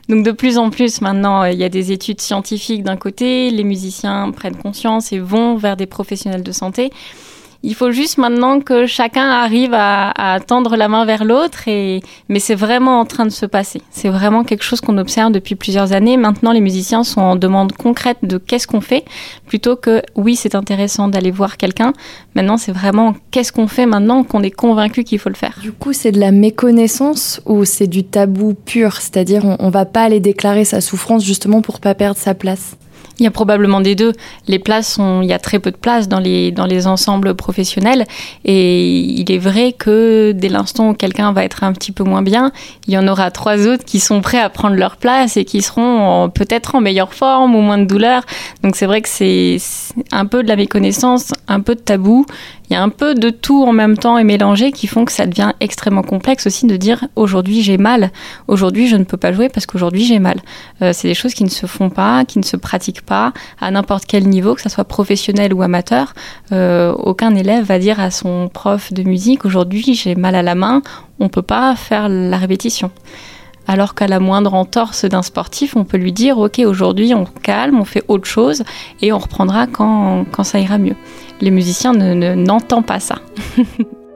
Donc 0.09 0.25
de 0.25 0.33
plus 0.33 0.57
en 0.57 0.71
plus 0.71 1.02
maintenant, 1.02 1.45
il 1.45 1.59
y 1.59 1.64
a 1.64 1.69
des 1.69 1.93
études 1.93 2.23
scientifiques 2.23 2.83
d'un 2.83 2.97
côté, 2.97 3.50
les 3.50 3.64
musiciens 3.64 4.31
prennent 4.31 4.57
conscience 4.57 5.12
et 5.12 5.19
vont 5.19 5.57
vers 5.57 5.76
des 5.76 5.87
professionnels 5.87 6.43
de 6.43 6.52
santé. 6.52 6.90
Il 7.65 7.75
faut 7.75 7.91
juste 7.91 8.19
maintenant 8.19 8.61
que 8.61 8.87
chacun 8.87 9.29
arrive 9.29 9.75
à, 9.75 10.38
tendre 10.47 10.77
la 10.77 10.87
main 10.87 11.05
vers 11.05 11.25
l'autre, 11.25 11.67
et 11.67 12.03
mais 12.29 12.38
c'est 12.38 12.55
vraiment 12.55 13.00
en 13.00 13.05
train 13.05 13.25
de 13.25 13.31
se 13.31 13.47
passer. 13.47 13.83
C'est 13.91 14.09
vraiment 14.09 14.45
quelque 14.45 14.62
chose 14.62 14.81
qu'on 14.81 14.97
observe 14.97 15.33
depuis 15.33 15.57
plusieurs 15.57 15.93
années. 15.93 16.17
Maintenant, 16.17 16.53
les 16.53 16.61
musiciens 16.61 17.03
sont 17.03 17.21
en 17.21 17.35
demande 17.35 17.73
concrète 17.73 18.19
de 18.23 18.38
qu'est-ce 18.38 18.69
qu'on 18.69 18.81
fait, 18.81 19.05
plutôt 19.47 19.75
que 19.75 20.03
oui, 20.15 20.37
c'est 20.37 20.55
intéressant 20.55 21.09
d'aller 21.09 21.33
voir 21.33 21.57
quelqu'un. 21.57 21.95
Maintenant, 22.37 22.59
c'est 22.59 22.73
vraiment 22.73 23.15
qu'est-ce 23.33 23.53
qu'on 23.53 23.67
fait 23.67 23.87
maintenant 23.87 24.23
qu'on 24.23 24.43
est 24.43 24.53
convaincu 24.53 25.03
qu'il 25.03 25.19
faut 25.19 25.29
le 25.29 25.35
faire. 25.35 25.59
Du 25.61 25.73
coup, 25.73 25.93
c'est 25.93 26.12
de 26.12 26.21
la 26.21 26.31
méconnaissance 26.31 27.41
ou 27.45 27.65
c'est 27.65 27.88
du 27.88 28.05
tabou 28.05 28.55
pur, 28.55 28.99
c'est-à-dire 28.99 29.45
on, 29.45 29.57
on 29.59 29.71
va 29.71 29.85
pas 29.85 30.05
aller 30.05 30.21
déclarer 30.21 30.65
sa 30.65 30.81
souffrance 30.81 31.25
justement 31.25 31.61
pour 31.61 31.81
pas 31.81 31.95
perdre 31.95 32.19
sa 32.19 32.35
place? 32.35 32.77
Il 33.18 33.25
y 33.25 33.26
a 33.26 33.30
probablement 33.30 33.80
des 33.80 33.94
deux. 33.94 34.12
Les 34.46 34.58
places 34.58 34.94
sont, 34.94 35.22
il 35.22 35.28
y 35.28 35.32
a 35.32 35.38
très 35.38 35.58
peu 35.58 35.70
de 35.70 35.76
places 35.76 36.08
dans 36.08 36.20
les, 36.20 36.50
dans 36.50 36.66
les 36.66 36.87
ensembles 36.87 37.34
professionnels. 37.34 38.06
Et 38.44 38.90
il 38.90 39.30
est 39.30 39.38
vrai 39.38 39.72
que 39.72 40.32
dès 40.32 40.48
l'instant 40.48 40.90
où 40.90 40.94
quelqu'un 40.94 41.32
va 41.32 41.44
être 41.44 41.64
un 41.64 41.72
petit 41.72 41.92
peu 41.92 42.04
moins 42.04 42.22
bien, 42.22 42.52
il 42.87 42.94
y 42.94 42.98
en 42.98 43.08
aura 43.08 43.30
trois 43.30 43.66
autres 43.66 43.84
qui 43.84 44.00
sont 44.00 44.20
prêts 44.20 44.38
à 44.40 44.50
prendre 44.50 44.76
leur 44.76 44.96
place 44.96 45.37
et 45.37 45.44
qui 45.44 45.62
seront 45.62 46.30
peut-être 46.30 46.75
en 46.75 46.80
meilleure 46.80 47.14
forme 47.14 47.54
ou 47.54 47.60
moins 47.60 47.78
de 47.78 47.84
douleur. 47.84 48.22
Donc 48.62 48.76
c'est 48.76 48.87
vrai 48.87 49.02
que 49.02 49.08
c'est 49.08 49.58
un 50.12 50.26
peu 50.26 50.42
de 50.42 50.48
la 50.48 50.56
méconnaissance, 50.56 51.32
un 51.48 51.60
peu 51.60 51.75
de 51.75 51.80
tabou. 51.80 52.26
Il 52.68 52.75
y 52.75 52.76
a 52.76 52.82
un 52.82 52.90
peu 52.90 53.14
de 53.14 53.30
tout 53.30 53.64
en 53.64 53.72
même 53.72 53.96
temps 53.96 54.18
et 54.18 54.25
mélangé 54.25 54.72
qui 54.72 54.87
font 54.87 55.04
que 55.04 55.12
ça 55.12 55.26
devient 55.26 55.52
extrêmement 55.60 56.02
complexe 56.02 56.46
aussi 56.46 56.66
de 56.66 56.76
dire 56.76 57.06
aujourd'hui 57.16 57.62
j'ai 57.62 57.78
mal, 57.78 58.10
aujourd'hui 58.46 58.88
je 58.88 58.96
ne 58.96 59.04
peux 59.04 59.16
pas 59.16 59.32
jouer 59.32 59.48
parce 59.48 59.64
qu'aujourd'hui 59.64 60.04
j'ai 60.04 60.18
mal. 60.18 60.38
Euh, 60.82 60.92
c'est 60.92 61.08
des 61.08 61.14
choses 61.14 61.32
qui 61.32 61.44
ne 61.44 61.48
se 61.48 61.66
font 61.66 61.88
pas, 61.88 62.25
qui 62.25 62.38
ne 62.38 62.44
se 62.44 62.56
pratiquent 62.56 63.04
pas 63.04 63.32
à 63.60 63.70
n'importe 63.70 64.04
quel 64.06 64.28
niveau, 64.28 64.54
que 64.54 64.60
ce 64.60 64.68
soit 64.68 64.84
professionnel 64.84 65.54
ou 65.54 65.62
amateur. 65.62 66.12
Euh, 66.52 66.92
aucun 66.92 67.34
élève 67.34 67.64
va 67.64 67.78
dire 67.78 68.00
à 68.00 68.10
son 68.10 68.48
prof 68.48 68.92
de 68.92 69.02
musique 69.02 69.44
aujourd'hui 69.44 69.94
j'ai 69.94 70.14
mal 70.14 70.34
à 70.34 70.42
la 70.42 70.54
main, 70.54 70.82
on 71.20 71.25
ne 71.25 71.30
peut 71.30 71.42
pas 71.42 71.75
faire 71.75 72.08
la 72.08 72.37
répétition 72.37 72.90
alors 73.68 73.94
qu'à 73.94 74.08
la 74.08 74.18
moindre 74.18 74.54
entorse 74.54 75.04
d'un 75.04 75.22
sportif, 75.22 75.76
on 75.76 75.84
peut 75.84 75.98
lui 75.98 76.12
dire 76.12 76.38
ok 76.38 76.60
aujourd'hui 76.66 77.14
on 77.14 77.25
calme, 77.25 77.78
on 77.78 77.84
fait 77.84 78.02
autre 78.08 78.26
chose 78.26 78.64
et 79.02 79.12
on 79.12 79.18
reprendra 79.18 79.66
quand, 79.66 80.25
quand 80.32 80.42
ça 80.42 80.58
ira 80.58 80.78
mieux. 80.78 80.96
Les 81.40 81.50
musiciens 81.52 81.92
ne, 81.92 82.34
n'entendent 82.34 82.87
pas 82.87 82.98
ça. 82.98 83.16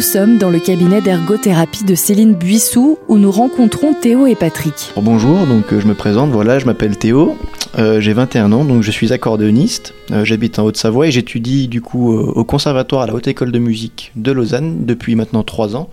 Nous 0.00 0.06
sommes 0.06 0.38
dans 0.38 0.48
le 0.48 0.58
cabinet 0.58 1.02
d'ergothérapie 1.02 1.84
de 1.84 1.94
Céline 1.94 2.32
Buissou 2.32 2.98
où 3.08 3.18
nous 3.18 3.30
rencontrons 3.30 3.92
Théo 3.92 4.26
et 4.26 4.34
Patrick. 4.34 4.94
Bonjour, 4.96 5.46
donc 5.46 5.74
euh, 5.74 5.78
je 5.78 5.86
me 5.86 5.92
présente, 5.92 6.30
voilà, 6.30 6.58
je 6.58 6.64
m'appelle 6.64 6.96
Théo, 6.96 7.36
euh, 7.78 8.00
j'ai 8.00 8.14
21 8.14 8.50
ans, 8.52 8.64
donc 8.64 8.82
je 8.82 8.90
suis 8.90 9.12
accordéoniste, 9.12 9.92
euh, 10.10 10.24
j'habite 10.24 10.58
en 10.58 10.64
Haute-Savoie 10.64 11.08
et 11.08 11.10
j'étudie 11.10 11.68
du 11.68 11.82
coup 11.82 12.14
au 12.14 12.44
conservatoire 12.44 13.02
à 13.02 13.08
la 13.08 13.14
Haute 13.14 13.28
École 13.28 13.52
de 13.52 13.58
Musique 13.58 14.10
de 14.16 14.32
Lausanne 14.32 14.86
depuis 14.86 15.16
maintenant 15.16 15.42
3 15.42 15.76
ans, 15.76 15.90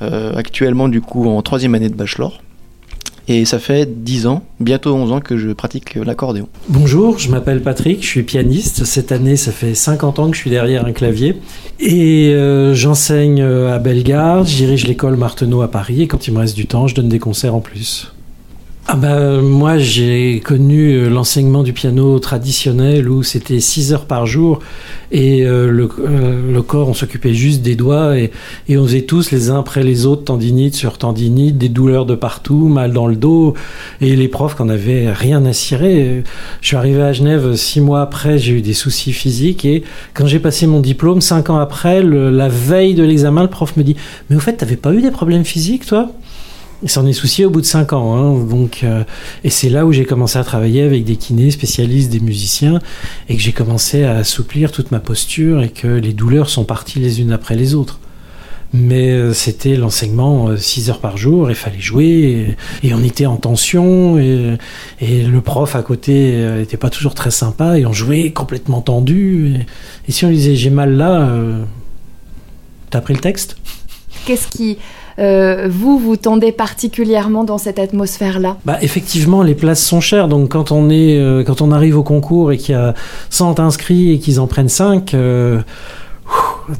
actuellement 0.00 0.86
du 0.86 1.00
coup 1.00 1.26
en 1.26 1.42
troisième 1.42 1.74
année 1.74 1.88
de 1.88 1.96
bachelor. 1.96 2.40
Et 3.30 3.44
ça 3.44 3.58
fait 3.58 4.02
10 4.02 4.26
ans, 4.26 4.42
bientôt 4.58 4.94
11 4.94 5.12
ans 5.12 5.20
que 5.20 5.36
je 5.36 5.50
pratique 5.50 5.96
l'accordéon. 5.96 6.48
Bonjour, 6.70 7.18
je 7.18 7.30
m'appelle 7.30 7.60
Patrick, 7.60 8.02
je 8.02 8.08
suis 8.08 8.22
pianiste. 8.22 8.86
Cette 8.86 9.12
année, 9.12 9.36
ça 9.36 9.52
fait 9.52 9.74
50 9.74 10.18
ans 10.18 10.30
que 10.30 10.36
je 10.36 10.40
suis 10.40 10.50
derrière 10.50 10.86
un 10.86 10.92
clavier. 10.92 11.36
Et 11.78 12.32
euh, 12.34 12.72
j'enseigne 12.72 13.42
euh, 13.42 13.74
à 13.74 13.78
Bellegarde, 13.78 14.48
je 14.48 14.56
dirige 14.56 14.86
l'école 14.86 15.18
Marteneau 15.18 15.60
à 15.60 15.68
Paris. 15.68 16.02
Et 16.02 16.06
quand 16.06 16.26
il 16.26 16.32
me 16.32 16.38
reste 16.38 16.56
du 16.56 16.66
temps, 16.66 16.86
je 16.86 16.94
donne 16.94 17.10
des 17.10 17.18
concerts 17.18 17.54
en 17.54 17.60
plus. 17.60 18.12
Ah 18.90 18.96
bah, 18.96 19.42
moi, 19.42 19.76
j'ai 19.76 20.40
connu 20.40 20.92
euh, 20.92 21.10
l'enseignement 21.10 21.62
du 21.62 21.74
piano 21.74 22.18
traditionnel 22.20 23.10
où 23.10 23.22
c'était 23.22 23.60
6 23.60 23.92
heures 23.92 24.06
par 24.06 24.24
jour 24.24 24.60
et 25.12 25.44
euh, 25.44 25.70
le, 25.70 25.90
euh, 25.98 26.54
le, 26.54 26.62
corps, 26.62 26.88
on 26.88 26.94
s'occupait 26.94 27.34
juste 27.34 27.60
des 27.60 27.76
doigts 27.76 28.16
et, 28.16 28.30
et, 28.66 28.78
on 28.78 28.86
faisait 28.86 29.02
tous 29.02 29.30
les 29.30 29.50
uns 29.50 29.58
après 29.58 29.82
les 29.82 30.06
autres 30.06 30.24
tendinite 30.24 30.74
sur 30.74 30.96
tendinite, 30.96 31.58
des 31.58 31.68
douleurs 31.68 32.06
de 32.06 32.14
partout, 32.14 32.68
mal 32.68 32.94
dans 32.94 33.06
le 33.06 33.16
dos 33.16 33.52
et 34.00 34.16
les 34.16 34.28
profs 34.28 34.54
qu'on 34.54 34.70
avait 34.70 35.12
rien 35.12 35.44
à 35.44 35.52
cirer. 35.52 36.22
Je 36.62 36.66
suis 36.66 36.76
arrivé 36.76 37.02
à 37.02 37.12
Genève 37.12 37.56
six 37.56 37.82
mois 37.82 38.00
après, 38.00 38.38
j'ai 38.38 38.54
eu 38.54 38.62
des 38.62 38.72
soucis 38.72 39.12
physiques 39.12 39.66
et 39.66 39.84
quand 40.14 40.26
j'ai 40.26 40.40
passé 40.40 40.66
mon 40.66 40.80
diplôme, 40.80 41.20
cinq 41.20 41.50
ans 41.50 41.58
après, 41.58 42.02
le, 42.02 42.30
la 42.30 42.48
veille 42.48 42.94
de 42.94 43.04
l'examen, 43.04 43.42
le 43.42 43.50
prof 43.50 43.76
me 43.76 43.82
dit 43.82 43.96
«Mais 44.30 44.36
au 44.36 44.40
fait, 44.40 44.54
t'avais 44.54 44.76
pas 44.76 44.94
eu 44.94 45.02
des 45.02 45.10
problèmes 45.10 45.44
physiques, 45.44 45.84
toi?» 45.84 46.10
Il 46.82 46.88
s'en 46.88 47.06
est 47.06 47.12
soucié 47.12 47.44
au 47.44 47.50
bout 47.50 47.60
de 47.60 47.66
5 47.66 47.92
ans. 47.92 48.16
Hein, 48.16 48.44
donc, 48.44 48.80
euh, 48.84 49.02
et 49.42 49.50
c'est 49.50 49.68
là 49.68 49.84
où 49.84 49.92
j'ai 49.92 50.04
commencé 50.04 50.38
à 50.38 50.44
travailler 50.44 50.82
avec 50.82 51.04
des 51.04 51.16
kinés 51.16 51.50
spécialistes, 51.50 52.10
des 52.10 52.20
musiciens, 52.20 52.78
et 53.28 53.36
que 53.36 53.42
j'ai 53.42 53.52
commencé 53.52 54.04
à 54.04 54.18
assouplir 54.18 54.70
toute 54.70 54.92
ma 54.92 55.00
posture 55.00 55.62
et 55.62 55.70
que 55.70 55.88
les 55.88 56.12
douleurs 56.12 56.48
sont 56.48 56.64
parties 56.64 57.00
les 57.00 57.20
unes 57.20 57.32
après 57.32 57.56
les 57.56 57.74
autres. 57.74 57.98
Mais 58.72 59.10
euh, 59.10 59.32
c'était 59.32 59.76
l'enseignement 59.76 60.56
6 60.56 60.88
euh, 60.88 60.92
heures 60.92 61.00
par 61.00 61.16
jour, 61.16 61.50
il 61.50 61.56
fallait 61.56 61.80
jouer, 61.80 62.56
et, 62.84 62.94
on 62.94 63.02
était 63.02 63.26
en 63.26 63.36
tension, 63.36 64.18
et, 64.18 64.56
et 65.00 65.22
le 65.24 65.40
prof 65.40 65.74
à 65.74 65.82
côté 65.82 66.36
n'était 66.58 66.76
pas 66.76 66.90
toujours 66.90 67.14
très 67.14 67.30
sympa, 67.30 67.78
et 67.78 67.86
on 67.86 67.92
jouait 67.92 68.30
complètement 68.30 68.82
tendu. 68.82 69.54
Et, 70.06 70.12
si 70.12 70.26
on 70.26 70.30
disait 70.30 70.54
j'ai 70.54 70.70
mal 70.70 70.96
là, 70.96 71.28
t'as 72.90 73.00
pris 73.00 73.14
le 73.14 73.20
texte? 73.20 73.56
Qu'est-ce 74.26 74.48
qui 74.48 74.76
vous, 75.18 75.98
vous 75.98 76.16
tendez 76.16 76.52
particulièrement 76.52 77.44
dans 77.44 77.58
cette 77.58 77.78
atmosphère-là? 77.78 78.56
Bah, 78.64 78.78
Effectivement, 78.82 79.42
les 79.42 79.54
places 79.54 79.84
sont 79.84 80.00
chères. 80.00 80.28
Donc 80.28 80.50
quand 80.50 80.70
on, 80.70 80.90
est, 80.90 81.18
euh, 81.18 81.42
quand 81.44 81.60
on 81.60 81.72
arrive 81.72 81.98
au 81.98 82.02
concours 82.02 82.52
et 82.52 82.56
qu'il 82.56 82.74
y 82.74 82.78
a 82.78 82.94
100 83.30 83.60
inscrits 83.60 84.12
et 84.12 84.18
qu'ils 84.18 84.40
en 84.40 84.46
prennent 84.46 84.68
5, 84.68 85.14
euh, 85.14 85.60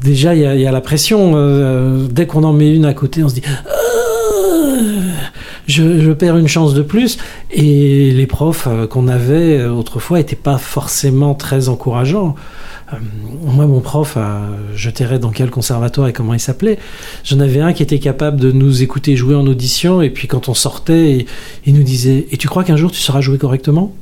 déjà 0.02 0.34
il 0.34 0.40
y, 0.40 0.62
y, 0.62 0.66
a 0.66 0.72
la 0.72 0.80
pression. 0.80 1.32
dès 2.10 2.26
qu'on 2.26 2.44
en 2.44 2.52
met 2.52 2.74
une 2.74 2.84
à 2.84 2.94
côté, 2.94 3.22
on 3.24 3.28
se 3.28 3.34
dit... 3.34 3.42
Je, 5.66 6.00
je, 6.00 6.12
perds 6.12 6.38
une 6.38 6.48
chance 6.48 6.72
de 6.72 6.80
plus. 6.80 7.18
Et 7.50 8.10
les 8.12 8.26
profs 8.26 8.68
qu'on 8.88 9.06
avait 9.06 9.64
autrefois 9.66 10.18
n'étaient 10.18 10.36
pas 10.36 10.56
forcément 10.56 11.34
très 11.34 11.68
encourageants. 11.68 12.36
Euh, 12.92 12.96
moi, 13.42 13.66
mon 13.66 13.80
prof, 13.80 14.16
je 14.74 14.90
tairais 14.90 15.18
dans 15.18 15.30
quel 15.30 15.50
conservatoire 15.50 16.08
et 16.08 16.12
comment 16.12 16.34
il 16.34 16.40
s'appelait. 16.40 16.78
J'en 17.24 17.40
avais 17.40 17.60
un 17.60 17.72
qui 17.72 17.82
était 17.82 17.98
capable 17.98 18.40
de 18.40 18.52
nous 18.52 18.82
écouter 18.82 19.16
jouer 19.16 19.34
en 19.34 19.46
audition, 19.46 20.02
et 20.02 20.10
puis 20.10 20.28
quand 20.28 20.48
on 20.48 20.54
sortait, 20.54 21.26
il, 21.66 21.74
nous 21.74 21.82
disait 21.82 22.26
Et 22.30 22.36
tu 22.36 22.48
crois 22.48 22.64
qu'un 22.64 22.76
jour 22.76 22.90
tu 22.90 23.00
sauras 23.00 23.20
jouer 23.20 23.38
correctement? 23.38 23.94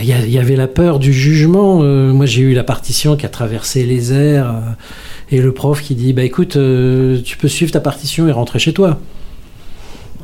Il 0.00 0.06
y, 0.06 0.38
avait 0.38 0.56
la 0.56 0.68
peur 0.68 0.98
du 0.98 1.12
jugement. 1.12 1.80
Euh, 1.82 2.12
moi, 2.12 2.26
j'ai 2.26 2.42
eu 2.42 2.52
la 2.52 2.62
partition 2.62 3.16
qui 3.16 3.24
a 3.24 3.30
traversé 3.30 3.84
les 3.86 4.12
airs, 4.12 4.50
euh, 4.50 4.60
et 5.30 5.40
le 5.40 5.52
prof 5.52 5.80
qui 5.80 5.94
dit 5.94 6.12
Bah 6.12 6.22
écoute, 6.22 6.50
tu 6.50 7.36
peux 7.38 7.48
suivre 7.48 7.72
ta 7.72 7.80
partition 7.80 8.28
et 8.28 8.32
rentrer 8.32 8.58
chez 8.58 8.74
toi. 8.74 9.00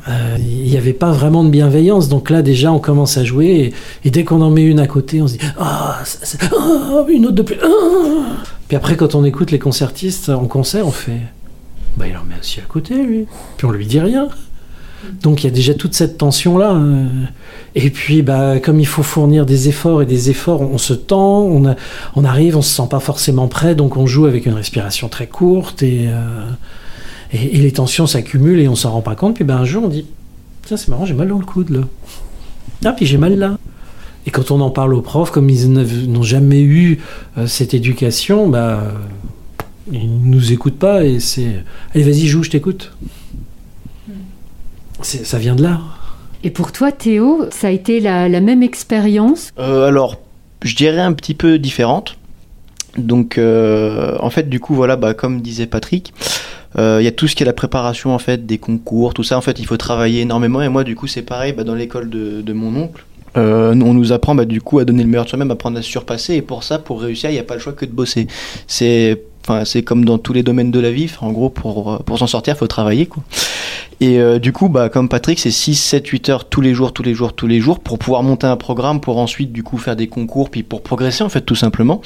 Euh, 0.07 0.37
il 0.39 0.69
n'y 0.69 0.77
avait 0.77 0.93
pas 0.93 1.11
vraiment 1.11 1.43
de 1.43 1.49
bienveillance. 1.49 2.09
Donc 2.09 2.29
là, 2.29 2.41
déjà, 2.41 2.71
on 2.71 2.79
commence 2.79 3.17
à 3.17 3.23
jouer. 3.23 3.73
Et, 4.03 4.09
dès 4.09 4.23
qu'on 4.23 4.41
en 4.41 4.49
met 4.49 4.63
une 4.63 4.79
à 4.79 4.87
côté, 4.87 5.21
on 5.21 5.27
se 5.27 5.33
dit 5.33 5.45
Ah, 5.59 6.01
oh, 6.53 7.05
une 7.09 7.25
autre 7.25 7.35
de 7.35 7.41
plus. 7.43 7.57
Ah. 7.63 8.43
Puis 8.67 8.77
après, 8.77 8.95
quand 8.95 9.15
on 9.15 9.23
écoute 9.23 9.51
les 9.51 9.59
concertistes 9.59 10.29
en 10.29 10.45
concert, 10.45 10.87
on 10.87 10.91
fait 10.91 11.21
Bah, 11.97 12.07
il 12.07 12.17
en 12.17 12.23
met 12.23 12.35
aussi 12.39 12.59
à 12.59 12.63
côté, 12.63 12.95
lui. 12.95 13.27
Puis 13.57 13.67
on 13.67 13.71
lui 13.71 13.85
dit 13.85 13.99
rien. 13.99 14.29
Donc 15.23 15.43
il 15.43 15.47
y 15.47 15.49
a 15.49 15.53
déjà 15.53 15.73
toute 15.73 15.93
cette 15.93 16.17
tension-là. 16.17 16.73
Euh. 16.73 17.07
Et 17.75 17.89
puis, 17.89 18.21
bah, 18.21 18.59
comme 18.59 18.79
il 18.79 18.87
faut 18.87 19.03
fournir 19.03 19.45
des 19.45 19.69
efforts 19.69 20.01
et 20.01 20.05
des 20.05 20.29
efforts, 20.29 20.61
on 20.61 20.77
se 20.77 20.93
tend, 20.93 21.41
on, 21.41 21.75
on 22.15 22.23
arrive, 22.23 22.57
on 22.57 22.61
se 22.61 22.73
sent 22.73 22.87
pas 22.89 22.99
forcément 22.99 23.47
prêt, 23.47 23.75
donc 23.75 23.97
on 23.97 24.05
joue 24.07 24.25
avec 24.25 24.45
une 24.45 24.53
respiration 24.53 25.09
très 25.09 25.27
courte 25.27 25.83
et. 25.83 26.07
Euh, 26.07 26.43
et, 27.33 27.57
les 27.57 27.71
tensions 27.71 28.07
s'accumulent 28.07 28.59
et 28.59 28.67
on 28.67 28.75
s'en 28.75 28.91
rend 28.91 29.01
pas 29.01 29.15
compte. 29.15 29.35
Puis 29.35 29.43
ben, 29.43 29.57
un 29.57 29.65
jour, 29.65 29.83
on 29.83 29.87
dit 29.87 30.05
Tiens, 30.63 30.77
c'est 30.77 30.89
marrant, 30.89 31.05
j'ai 31.05 31.13
mal 31.13 31.27
dans 31.27 31.39
le 31.39 31.45
coude 31.45 31.69
là. 31.69 31.81
Ah, 32.85 32.93
puis 32.93 33.05
j'ai 33.05 33.17
mal 33.17 33.37
là. 33.37 33.57
Et 34.25 34.31
quand 34.31 34.51
on 34.51 34.61
en 34.61 34.69
parle 34.69 34.93
aux 34.93 35.01
profs, 35.01 35.31
comme 35.31 35.49
ils 35.49 35.71
n'ont 35.71 36.23
jamais 36.23 36.61
eu 36.61 36.99
euh, 37.37 37.47
cette 37.47 37.73
éducation, 37.73 38.47
bah, 38.47 38.83
ils 39.91 40.09
nous 40.09 40.51
écoutent 40.51 40.77
pas 40.77 41.03
et 41.03 41.19
c'est 41.19 41.63
Allez, 41.95 42.03
vas-y, 42.03 42.27
joue, 42.27 42.43
je 42.43 42.51
t'écoute. 42.51 42.91
Ça 45.01 45.39
vient 45.39 45.55
de 45.55 45.63
là. 45.63 45.81
Et 46.43 46.51
pour 46.51 46.71
toi, 46.71 46.91
Théo, 46.91 47.45
ça 47.51 47.67
a 47.67 47.71
été 47.71 47.99
la, 47.99 48.27
même 48.29 48.61
expérience? 48.61 49.51
Euh, 49.57 49.87
Alors, 49.87 50.17
je 50.63 50.75
dirais 50.75 51.01
un 51.01 51.13
petit 51.13 51.33
peu 51.33 51.57
différente. 51.57 52.17
Donc, 52.97 53.37
euh, 53.37 54.17
en 54.19 54.29
fait, 54.29 54.49
du 54.49 54.59
coup, 54.59 54.75
voilà, 54.75 54.95
bah, 54.95 55.13
comme 55.13 55.41
disait 55.41 55.65
Patrick, 55.65 56.13
Euh, 56.13 56.40
Il 56.77 57.03
y 57.03 57.07
a 57.07 57.11
tout 57.11 57.27
ce 57.27 57.35
qui 57.35 57.43
est 57.43 57.45
la 57.45 57.53
préparation 57.53 58.13
en 58.13 58.19
fait 58.19 58.45
des 58.45 58.57
concours, 58.57 59.13
tout 59.13 59.23
ça 59.23 59.37
en 59.37 59.41
fait 59.41 59.59
il 59.59 59.65
faut 59.65 59.77
travailler 59.77 60.21
énormément 60.21 60.61
et 60.61 60.69
moi 60.69 60.83
du 60.83 60.95
coup 60.95 61.07
c'est 61.07 61.21
pareil 61.21 61.53
bah, 61.53 61.63
dans 61.63 61.75
l'école 61.75 62.09
de, 62.09 62.41
de 62.41 62.53
mon 62.53 62.75
oncle. 62.75 63.03
Euh, 63.37 63.73
on 63.73 63.93
nous 63.93 64.11
apprend 64.11 64.35
bah, 64.35 64.45
du 64.45 64.61
coup 64.61 64.79
à 64.79 64.85
donner 64.85 65.03
le 65.03 65.09
meilleur 65.09 65.25
de 65.25 65.29
soi-même, 65.29 65.51
à 65.51 65.53
apprendre 65.53 65.77
à 65.77 65.81
se 65.81 65.89
surpasser 65.89 66.35
et 66.35 66.41
pour 66.41 66.63
ça 66.63 66.79
pour 66.79 67.01
réussir 67.01 67.29
il 67.29 67.33
n'y 67.33 67.39
a 67.39 67.43
pas 67.43 67.55
le 67.55 67.59
choix 67.59 67.73
que 67.73 67.85
de 67.85 67.91
bosser. 67.91 68.27
C'est 68.67 69.21
Enfin, 69.43 69.65
c'est 69.65 69.81
comme 69.81 70.05
dans 70.05 70.19
tous 70.19 70.33
les 70.33 70.43
domaines 70.43 70.71
de 70.71 70.79
la 70.79 70.91
vie. 70.91 71.11
En 71.21 71.31
gros, 71.31 71.49
pour, 71.49 72.03
pour 72.03 72.19
s'en 72.19 72.27
sortir, 72.27 72.53
il 72.53 72.57
faut 72.57 72.67
travailler. 72.67 73.07
Quoi. 73.07 73.23
Et 73.99 74.19
euh, 74.19 74.39
du 74.39 74.53
coup, 74.53 74.69
bah, 74.69 74.89
comme 74.89 75.09
Patrick, 75.09 75.39
c'est 75.39 75.51
6, 75.51 75.75
7, 75.75 76.07
8 76.07 76.29
heures 76.29 76.45
tous 76.45 76.61
les 76.61 76.73
jours, 76.73 76.93
tous 76.93 77.03
les 77.03 77.13
jours, 77.13 77.33
tous 77.33 77.47
les 77.47 77.59
jours, 77.59 77.79
pour 77.79 77.97
pouvoir 77.97 78.21
monter 78.21 78.45
un 78.45 78.57
programme, 78.57 79.01
pour 79.01 79.17
ensuite, 79.17 79.51
du 79.51 79.63
coup, 79.63 79.77
faire 79.77 79.95
des 79.95 80.07
concours, 80.07 80.51
puis 80.51 80.61
pour 80.61 80.83
progresser, 80.83 81.23
en 81.23 81.29
fait, 81.29 81.41
tout 81.41 81.55
simplement. 81.55 82.01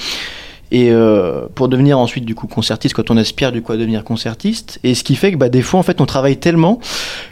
Et 0.72 0.90
euh, 0.92 1.48
pour 1.54 1.68
devenir 1.68 2.00
ensuite, 2.00 2.26
du 2.26 2.36
coup, 2.36 2.48
concertiste, 2.48 2.96
quand 2.96 3.12
on 3.12 3.18
aspire, 3.18 3.52
du 3.52 3.62
coup, 3.62 3.72
à 3.72 3.78
devenir 3.78 4.04
concertiste. 4.04 4.80
Et 4.84 4.96
ce 4.96 5.04
qui 5.04 5.16
fait 5.16 5.32
que, 5.32 5.38
bah, 5.38 5.50
des 5.50 5.62
fois, 5.62 5.80
en 5.80 5.84
fait, 5.84 6.02
on 6.02 6.06
travaille 6.06 6.38
tellement 6.38 6.80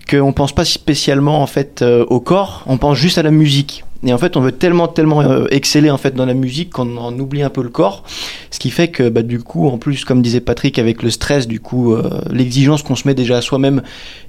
qu'on 0.09 0.33
pense 0.33 0.53
pas 0.53 0.65
spécialement, 0.65 1.41
en 1.41 1.47
fait, 1.47 1.81
euh, 1.81 2.05
au 2.09 2.19
corps, 2.19 2.63
on 2.67 2.77
pense 2.77 2.97
juste 2.97 3.17
à 3.17 3.23
la 3.23 3.31
musique. 3.31 3.83
Et 4.05 4.13
en 4.13 4.17
fait, 4.17 4.35
on 4.35 4.41
veut 4.41 4.51
tellement, 4.51 4.87
tellement 4.87 5.21
euh, 5.21 5.45
exceller 5.49 5.89
en 5.89 5.97
fait 5.97 6.13
dans 6.13 6.25
la 6.25 6.33
musique 6.33 6.71
qu'on 6.71 6.97
en 6.97 7.17
oublie 7.17 7.41
un 7.41 7.49
peu 7.49 7.63
le 7.63 7.69
corps. 7.69 8.03
Ce 8.53 8.60
qui 8.60 8.69
fait 8.69 8.89
que, 8.89 9.10
bah, 9.10 9.24
du 9.24 9.39
coup, 9.39 9.67
en 9.67 9.79
plus, 9.79 10.05
comme 10.05 10.22
disait 10.22 10.39
Patrick, 10.39 10.77
avec 10.77 11.01
le 11.01 11.10
stress, 11.10 11.48
du 11.48 11.60
coup, 11.60 11.93
euh, 11.93 12.22
l'exigence 12.29 12.83
qu'on 12.83 12.95
se 12.95 13.07
met 13.07 13.15
déjà 13.15 13.38
à 13.38 13.41
soi-même 13.41 13.81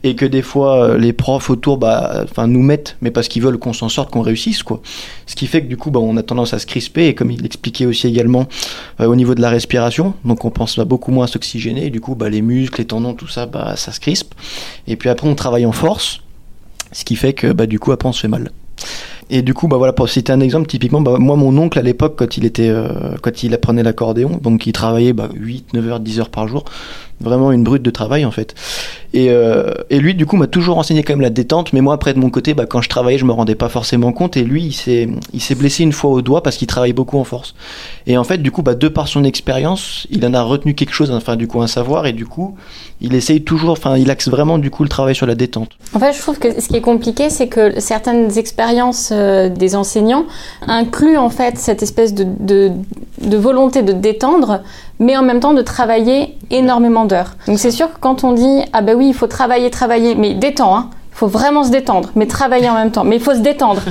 et 0.03 0.15
que 0.15 0.25
des 0.25 0.41
fois 0.41 0.83
euh, 0.83 0.97
les 0.97 1.13
profs 1.13 1.51
autour, 1.51 1.77
bah, 1.77 2.25
nous 2.47 2.63
mettent, 2.63 2.97
mais 3.03 3.11
parce 3.11 3.29
qu'ils 3.29 3.43
veulent 3.43 3.59
qu'on 3.59 3.75
s'en 3.75 3.91
sorte, 3.91 4.11
qu'on 4.11 4.23
réussisse, 4.23 4.63
quoi. 4.63 4.81
Ce 5.27 5.37
qui 5.37 5.47
fait 5.47 5.61
que 5.61 5.67
du 5.67 5.77
coup, 5.77 5.91
bah, 5.91 6.01
on 6.01 6.17
a 6.17 6.23
tendance 6.23 6.55
à 6.55 6.59
se 6.59 6.65
crisper 6.65 7.09
et 7.09 7.15
comme 7.15 7.31
il 7.31 7.43
l'expliquait 7.43 7.85
aussi 7.85 8.07
également 8.07 8.49
euh, 9.01 9.05
au 9.05 9.15
niveau 9.15 9.35
de 9.35 9.43
la 9.43 9.51
respiration, 9.51 10.15
donc 10.25 10.47
on 10.47 10.51
pense 10.51 10.79
bah, 10.79 10.87
beaucoup 10.87 11.11
moins 11.11 11.27
à 11.27 11.29
s'oxygéner. 11.29 11.89
Et 11.89 11.91
du 11.91 12.01
coup, 12.01 12.15
bah, 12.15 12.31
les 12.31 12.41
muscles, 12.41 12.81
les 12.81 12.87
tendons, 12.87 13.13
tout 13.13 13.29
ça, 13.29 13.45
bah, 13.45 13.75
ça 13.77 13.93
se 13.93 14.01
crispe. 14.01 14.33
Et 14.87 14.97
puis 14.97 15.11
après, 15.11 15.29
on 15.29 15.35
travaille 15.35 15.67
en 15.67 15.73
force, 15.73 16.23
ce 16.93 17.05
qui 17.05 17.17
fait 17.17 17.35
que, 17.35 17.53
bah, 17.53 17.67
du 17.67 17.79
coup, 17.79 17.93
après, 17.93 18.09
on 18.09 18.13
se 18.15 18.21
fait 18.21 18.29
mal. 18.29 18.53
Et 19.31 19.43
du 19.43 19.55
coup, 19.55 19.69
bah 19.69 19.77
voilà, 19.77 19.93
pour 19.93 20.09
citer 20.09 20.33
un 20.33 20.41
exemple, 20.41 20.67
typiquement, 20.67 21.01
bah, 21.01 21.17
moi, 21.19 21.37
mon 21.37 21.57
oncle 21.59 21.79
à 21.79 21.83
l'époque, 21.83 22.15
quand 22.17 22.37
il 22.37 22.45
était, 22.45 22.69
euh, 22.69 22.89
quand 23.23 23.43
il 23.43 23.55
apprenait 23.55 23.83
l'accordéon, 23.83 24.39
donc 24.43 24.67
il 24.67 24.73
travaillait 24.73 25.13
bah, 25.13 25.29
8, 25.35 25.73
9 25.73 25.89
heures, 25.89 26.01
10 26.01 26.21
heures 26.21 26.29
par 26.31 26.47
jour, 26.47 26.65
vraiment 27.21 27.53
une 27.53 27.65
brute 27.65 27.83
de 27.83 27.91
travail 27.91 28.25
en 28.25 28.31
fait. 28.31 28.55
Et, 29.13 29.31
euh, 29.31 29.73
et 29.91 30.01
lui, 30.01 30.15
du 30.15 30.27
coup, 30.27 30.37
m'a 30.37 30.49
toujours 30.49 30.77
enseigné 30.77 31.05
quand 31.05 31.13
même 31.13 31.21
la 31.21 31.31
détente, 31.31 31.73
mais 31.73 31.81
moi, 31.81 31.95
après 31.95 32.15
de 32.15 32.19
mon 32.19 32.31
côté, 32.31 32.53
bah, 32.53 32.67
quand 32.67 32.83
je 32.83 32.89
travaillais, 32.89 33.17
je 33.17 33.25
me 33.25 33.33
rendais 33.33 33.55
pas 33.55 33.69
forcément 33.69 34.13
compte. 34.13 34.37
Et 34.37 34.43
lui, 34.43 34.65
il 34.65 34.73
s'est, 34.73 35.55
blessé 35.55 35.85
une 35.85 35.93
fois 35.93 36.11
au 36.11 36.21
doigt 36.21 36.43
parce 36.43 36.57
qu'il 36.57 36.67
travaille 36.67 36.93
beaucoup 36.93 37.19
en 37.19 37.25
force. 37.25 37.55
Et 38.09 38.19
en 38.19 38.25
fait, 38.25 38.39
du 38.39 38.51
coup, 38.51 38.63
bah, 38.63 38.75
de 38.75 38.89
par 38.89 39.07
son 39.07 39.23
expérience, 39.23 40.09
il 40.11 40.27
en 40.27 40.35
a 40.35 40.43
retenu 40.43 40.75
quelque 40.75 40.93
chose, 40.93 41.13
enfin, 41.13 41.37
du 41.37 41.47
coup, 41.47 41.63
un 41.63 41.69
savoir, 41.69 42.07
et 42.07 42.13
du 42.13 42.27
coup, 42.27 42.57
il 43.01 43.15
essaye 43.15 43.43
toujours, 43.43 43.71
enfin, 43.71 43.97
il 43.97 44.11
axe 44.11 44.29
vraiment, 44.29 44.59
du 44.59 44.71
coup, 44.71 44.83
le 44.83 44.89
travail 44.89 45.15
sur 45.15 45.27
la 45.27 45.37
détente. 45.37 45.71
En 45.95 46.01
fait, 46.01 46.13
je 46.13 46.21
trouve 46.21 46.41
que 46.41 46.61
ce 46.61 46.67
qui 46.67 46.77
est 46.77 46.81
compliqué, 46.81 47.31
c'est 47.31 47.47
que 47.47 47.79
certaines 47.79 48.37
expériences 48.37 49.13
euh, 49.15 49.49
des 49.49 49.77
enseignants 49.77 50.25
incluent 50.67 51.17
en 51.17 51.31
fait 51.31 51.59
cette 51.59 51.83
espèce 51.83 52.13
de 52.15 52.73
volonté 53.37 53.83
de 53.83 53.93
détendre, 53.93 54.61
mais 54.99 55.17
en 55.17 55.23
même 55.23 55.41
temps 55.41 55.55
de 55.55 55.63
travailler 55.63 56.37
énormément 56.51 57.05
d'heures. 57.05 57.37
Donc 57.47 57.59
c'est 57.59 57.71
sûr 57.71 57.93
que 57.93 57.99
quand 58.01 58.25
on 58.25 58.33
dit 58.33 58.61
ah 58.73 58.83
ben 58.83 58.97
oui, 58.97 59.09
il 59.09 59.15
faut 59.15 59.27
travailler, 59.27 59.71
travailler, 59.71 60.15
mais 60.15 60.35
détend, 60.35 60.77
hein, 60.77 60.91
il 61.13 61.17
faut 61.17 61.27
vraiment 61.27 61.65
se 61.65 61.71
détendre, 61.71 62.11
mais 62.15 62.27
travailler 62.27 62.69
en 62.69 62.75
même 62.75 62.91
temps, 62.91 63.05
mais 63.05 63.17
il 63.17 63.23
faut 63.23 63.35
se 63.35 63.41
détendre. 63.41 63.83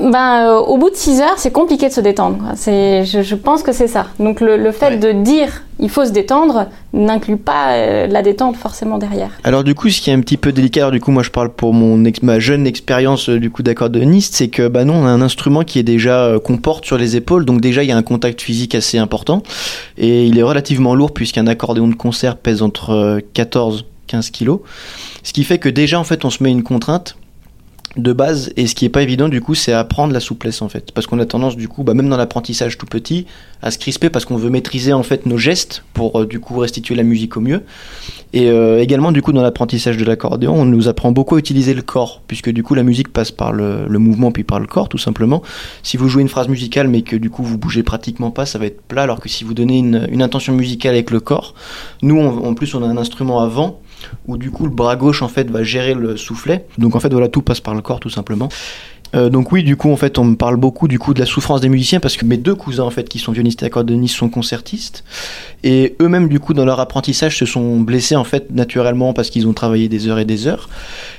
Ben, 0.00 0.48
euh, 0.48 0.58
au 0.58 0.76
bout 0.76 0.90
de 0.90 0.96
6 0.96 1.20
heures, 1.20 1.38
c'est 1.38 1.52
compliqué 1.52 1.88
de 1.88 1.92
se 1.92 2.00
détendre. 2.00 2.38
C'est, 2.56 3.04
je, 3.04 3.22
je 3.22 3.34
pense 3.34 3.62
que 3.62 3.72
c'est 3.72 3.86
ça. 3.86 4.06
Donc 4.18 4.40
le, 4.40 4.56
le 4.56 4.72
fait 4.72 4.84
Ouais. 4.90 4.96
de 4.98 5.12
dire 5.12 5.62
il 5.80 5.88
faut 5.90 6.04
se 6.04 6.10
détendre 6.10 6.66
n'inclut 6.92 7.36
pas 7.36 7.72
euh, 7.74 8.06
la 8.06 8.22
détente 8.22 8.56
forcément 8.56 8.98
derrière. 8.98 9.30
Alors 9.44 9.64
du 9.64 9.74
coup, 9.74 9.88
ce 9.90 10.00
qui 10.00 10.10
est 10.10 10.12
un 10.12 10.20
petit 10.20 10.36
peu 10.36 10.52
délicat, 10.52 10.80
alors, 10.82 10.92
du 10.92 11.00
coup, 11.00 11.10
moi 11.10 11.22
je 11.22 11.30
parle 11.30 11.50
pour 11.50 11.72
mon 11.72 12.04
ex- 12.04 12.22
ma 12.22 12.38
jeune 12.38 12.66
expérience 12.66 13.28
euh, 13.28 13.38
du 13.38 13.50
coup 13.50 13.62
d'accordéoniste, 13.62 14.34
c'est 14.34 14.48
que 14.48 14.68
bah 14.68 14.84
non, 14.84 14.94
on 14.94 15.06
a 15.06 15.10
un 15.10 15.22
instrument 15.22 15.62
qui 15.64 15.78
est 15.78 15.82
déjà 15.84 16.24
euh, 16.24 16.38
qu'on 16.38 16.58
porte 16.58 16.84
sur 16.84 16.96
les 16.98 17.16
épaules, 17.16 17.44
donc 17.44 17.60
déjà 17.60 17.82
il 17.82 17.88
y 17.88 17.92
a 17.92 17.96
un 17.96 18.02
contact 18.02 18.40
physique 18.40 18.74
assez 18.74 18.98
important 18.98 19.42
et 19.98 20.26
il 20.26 20.38
est 20.38 20.42
relativement 20.42 20.94
lourd 20.94 21.12
puisqu'un 21.12 21.46
accordéon 21.46 21.88
de 21.88 21.94
concert 21.94 22.36
pèse 22.36 22.62
entre 22.62 22.90
euh, 22.90 23.20
14 23.34 23.84
15 24.06 24.30
kilos, 24.30 24.60
ce 25.22 25.32
qui 25.32 25.44
fait 25.44 25.58
que 25.58 25.68
déjà 25.70 25.98
en 25.98 26.04
fait 26.04 26.24
on 26.24 26.30
se 26.30 26.42
met 26.42 26.50
une 26.50 26.62
contrainte 26.62 27.16
de 27.96 28.12
base 28.12 28.52
et 28.56 28.66
ce 28.66 28.74
qui 28.74 28.84
est 28.84 28.90
pas 28.90 29.02
évident 29.02 29.28
du 29.28 29.40
coup 29.40 29.54
c'est 29.54 29.72
apprendre 29.72 30.12
la 30.12 30.20
souplesse 30.20 30.62
en 30.62 30.68
fait 30.68 30.90
parce 30.92 31.06
qu'on 31.06 31.20
a 31.20 31.26
tendance 31.26 31.56
du 31.56 31.68
coup 31.68 31.84
bah, 31.84 31.94
même 31.94 32.08
dans 32.08 32.16
l'apprentissage 32.16 32.76
tout 32.76 32.86
petit 32.86 33.26
à 33.62 33.70
se 33.70 33.78
crisper 33.78 34.10
parce 34.10 34.24
qu'on 34.24 34.36
veut 34.36 34.50
maîtriser 34.50 34.92
en 34.92 35.02
fait 35.02 35.26
nos 35.26 35.38
gestes 35.38 35.84
pour 35.92 36.20
euh, 36.20 36.26
du 36.26 36.40
coup 36.40 36.58
restituer 36.58 36.94
la 36.94 37.04
musique 37.04 37.36
au 37.36 37.40
mieux 37.40 37.62
et 38.34 38.50
euh, 38.50 38.82
également, 38.82 39.12
du 39.12 39.22
coup, 39.22 39.32
dans 39.32 39.42
l'apprentissage 39.42 39.96
de 39.96 40.04
l'accordéon, 40.04 40.54
on 40.54 40.64
nous 40.64 40.88
apprend 40.88 41.12
beaucoup 41.12 41.36
à 41.36 41.38
utiliser 41.38 41.72
le 41.72 41.82
corps, 41.82 42.20
puisque 42.26 42.50
du 42.50 42.64
coup, 42.64 42.74
la 42.74 42.82
musique 42.82 43.12
passe 43.12 43.30
par 43.30 43.52
le, 43.52 43.86
le 43.86 43.98
mouvement 44.00 44.32
puis 44.32 44.42
par 44.42 44.58
le 44.58 44.66
corps, 44.66 44.88
tout 44.88 44.98
simplement. 44.98 45.40
Si 45.84 45.96
vous 45.96 46.08
jouez 46.08 46.22
une 46.22 46.28
phrase 46.28 46.48
musicale, 46.48 46.88
mais 46.88 47.02
que 47.02 47.14
du 47.14 47.30
coup, 47.30 47.44
vous 47.44 47.58
bougez 47.58 47.84
pratiquement 47.84 48.32
pas, 48.32 48.44
ça 48.44 48.58
va 48.58 48.66
être 48.66 48.82
plat, 48.82 49.02
alors 49.02 49.20
que 49.20 49.28
si 49.28 49.44
vous 49.44 49.54
donnez 49.54 49.78
une, 49.78 50.08
une 50.10 50.20
intention 50.20 50.52
musicale 50.52 50.94
avec 50.94 51.12
le 51.12 51.20
corps, 51.20 51.54
nous, 52.02 52.20
en 52.20 52.54
plus, 52.54 52.74
on 52.74 52.82
a 52.82 52.88
un 52.88 52.96
instrument 52.96 53.40
à 53.40 53.46
vent, 53.46 53.78
où 54.26 54.36
du 54.36 54.50
coup, 54.50 54.64
le 54.64 54.70
bras 54.70 54.96
gauche, 54.96 55.22
en 55.22 55.28
fait, 55.28 55.50
va 55.50 55.62
gérer 55.62 55.94
le 55.94 56.16
soufflet. 56.16 56.66
Donc, 56.78 56.96
en 56.96 57.00
fait, 57.00 57.12
voilà, 57.12 57.28
tout 57.28 57.42
passe 57.42 57.60
par 57.60 57.74
le 57.74 57.82
corps, 57.82 58.00
tout 58.00 58.10
simplement. 58.10 58.48
Euh, 59.14 59.28
donc 59.30 59.52
oui, 59.52 59.62
du 59.62 59.76
coup, 59.76 59.90
en 59.90 59.96
fait, 59.96 60.18
on 60.18 60.24
me 60.24 60.34
parle 60.34 60.56
beaucoup 60.56 60.88
du 60.88 60.98
coup 60.98 61.14
de 61.14 61.20
la 61.20 61.26
souffrance 61.26 61.60
des 61.60 61.68
musiciens 61.68 62.00
parce 62.00 62.16
que 62.16 62.24
mes 62.24 62.36
deux 62.36 62.54
cousins, 62.54 62.84
en 62.84 62.90
fait, 62.90 63.08
qui 63.08 63.18
sont 63.18 63.32
violonistes 63.32 63.62
et 63.62 63.66
accordéonistes, 63.66 64.16
sont 64.16 64.28
concertistes 64.28 65.04
et 65.62 65.94
eux-mêmes, 66.00 66.28
du 66.28 66.40
coup, 66.40 66.54
dans 66.54 66.64
leur 66.64 66.80
apprentissage, 66.80 67.38
se 67.38 67.46
sont 67.46 67.80
blessés 67.80 68.16
en 68.16 68.24
fait 68.24 68.50
naturellement 68.50 69.12
parce 69.12 69.30
qu'ils 69.30 69.46
ont 69.46 69.52
travaillé 69.52 69.88
des 69.88 70.08
heures 70.08 70.18
et 70.18 70.24
des 70.24 70.46
heures. 70.46 70.68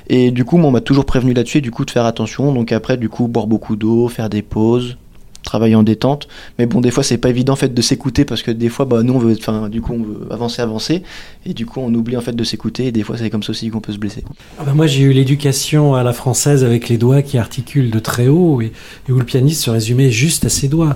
Et 0.08 0.32
du 0.32 0.44
coup, 0.46 0.58
on 0.58 0.72
m'a 0.72 0.82
toujours 0.82 1.06
prévenu 1.06 1.34
là-dessus, 1.34 1.62
du 1.62 1.72
coup, 1.72 1.86
de 1.86 1.92
faire 1.92 2.06
attention. 2.06 2.54
Donc 2.54 2.72
après, 2.72 2.98
du 2.98 3.10
coup, 3.10 3.28
boire 3.28 3.48
beaucoup 3.48 3.76
d'eau, 3.76 4.08
faire 4.10 4.30
des 4.30 4.42
pauses, 4.42 4.98
travailler 5.46 5.76
en 5.76 5.84
détente. 5.84 6.28
Mais 6.60 6.66
bon, 6.66 6.82
des 6.82 6.92
fois, 6.92 7.04
c'est 7.04 7.18
pas 7.18 7.30
évident 7.30 7.54
en 7.54 7.56
fait 7.56 7.74
de 7.74 7.82
s'écouter 7.82 8.26
parce 8.26 8.42
que 8.42 8.52
des 8.52 8.70
fois, 8.70 8.86
bah, 8.86 9.04
nous, 9.04 9.14
on 9.14 9.20
veut, 9.20 9.36
enfin, 9.40 9.70
du 9.70 9.82
coup, 9.82 9.94
on 9.94 10.04
veut 10.04 10.28
avancer, 10.32 10.62
avancer, 10.62 11.04
et 11.46 11.54
du 11.54 11.66
coup, 11.66 11.80
on 11.80 11.94
oublie 11.94 12.18
en 12.18 12.22
fait 12.22 12.36
de 12.36 12.44
s'écouter. 12.44 12.88
Et 12.88 12.92
des 12.92 13.04
fois, 13.04 13.18
c'est 13.18 13.30
comme 13.30 13.44
ça 13.44 13.52
aussi 13.52 13.70
qu'on 13.70 13.82
peut 13.82 13.94
se 13.94 13.98
blesser. 13.98 14.24
Ah 14.60 14.64
bah 14.66 14.74
moi, 14.74 14.88
j'ai 14.88 15.04
eu 15.04 15.14
l'éducation 15.14 15.96
à 15.96 16.04
la 16.04 16.14
française 16.14 16.64
avec 16.64 16.90
les 16.90 16.98
doigts 16.98 17.22
qui 17.22 17.38
articulent 17.38 17.92
de 17.92 18.00
très 18.00 18.28
haut 18.28 18.62
et, 18.62 18.72
et 19.08 19.12
où 19.12 19.18
le 19.18 19.26
pianiste 19.26 19.64
se 19.64 19.70
résumait 19.70 20.12
juste 20.12 20.46
à 20.46 20.50
ses 20.50 20.68
doigts. 20.68 20.96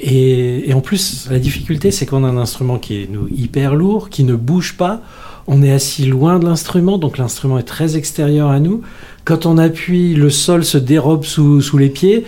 Et, 0.00 0.70
et 0.70 0.74
en 0.74 0.80
plus, 0.80 1.26
la 1.30 1.38
difficulté, 1.38 1.90
c'est 1.90 2.06
qu'on 2.06 2.22
a 2.24 2.28
un 2.28 2.36
instrument 2.36 2.78
qui 2.78 3.02
est 3.02 3.08
nous, 3.10 3.26
hyper 3.28 3.74
lourd, 3.74 4.10
qui 4.10 4.22
ne 4.24 4.34
bouge 4.34 4.76
pas. 4.76 5.02
On 5.46 5.62
est 5.62 5.72
assis 5.72 6.04
loin 6.04 6.38
de 6.38 6.44
l'instrument, 6.44 6.98
donc 6.98 7.16
l'instrument 7.16 7.58
est 7.58 7.62
très 7.62 7.96
extérieur 7.96 8.50
à 8.50 8.60
nous. 8.60 8.82
Quand 9.24 9.46
on 9.46 9.58
appuie, 9.58 10.14
le 10.14 10.30
sol 10.30 10.64
se 10.64 10.78
dérobe 10.78 11.24
sous, 11.24 11.62
sous 11.62 11.78
les 11.78 11.88
pieds. 11.88 12.26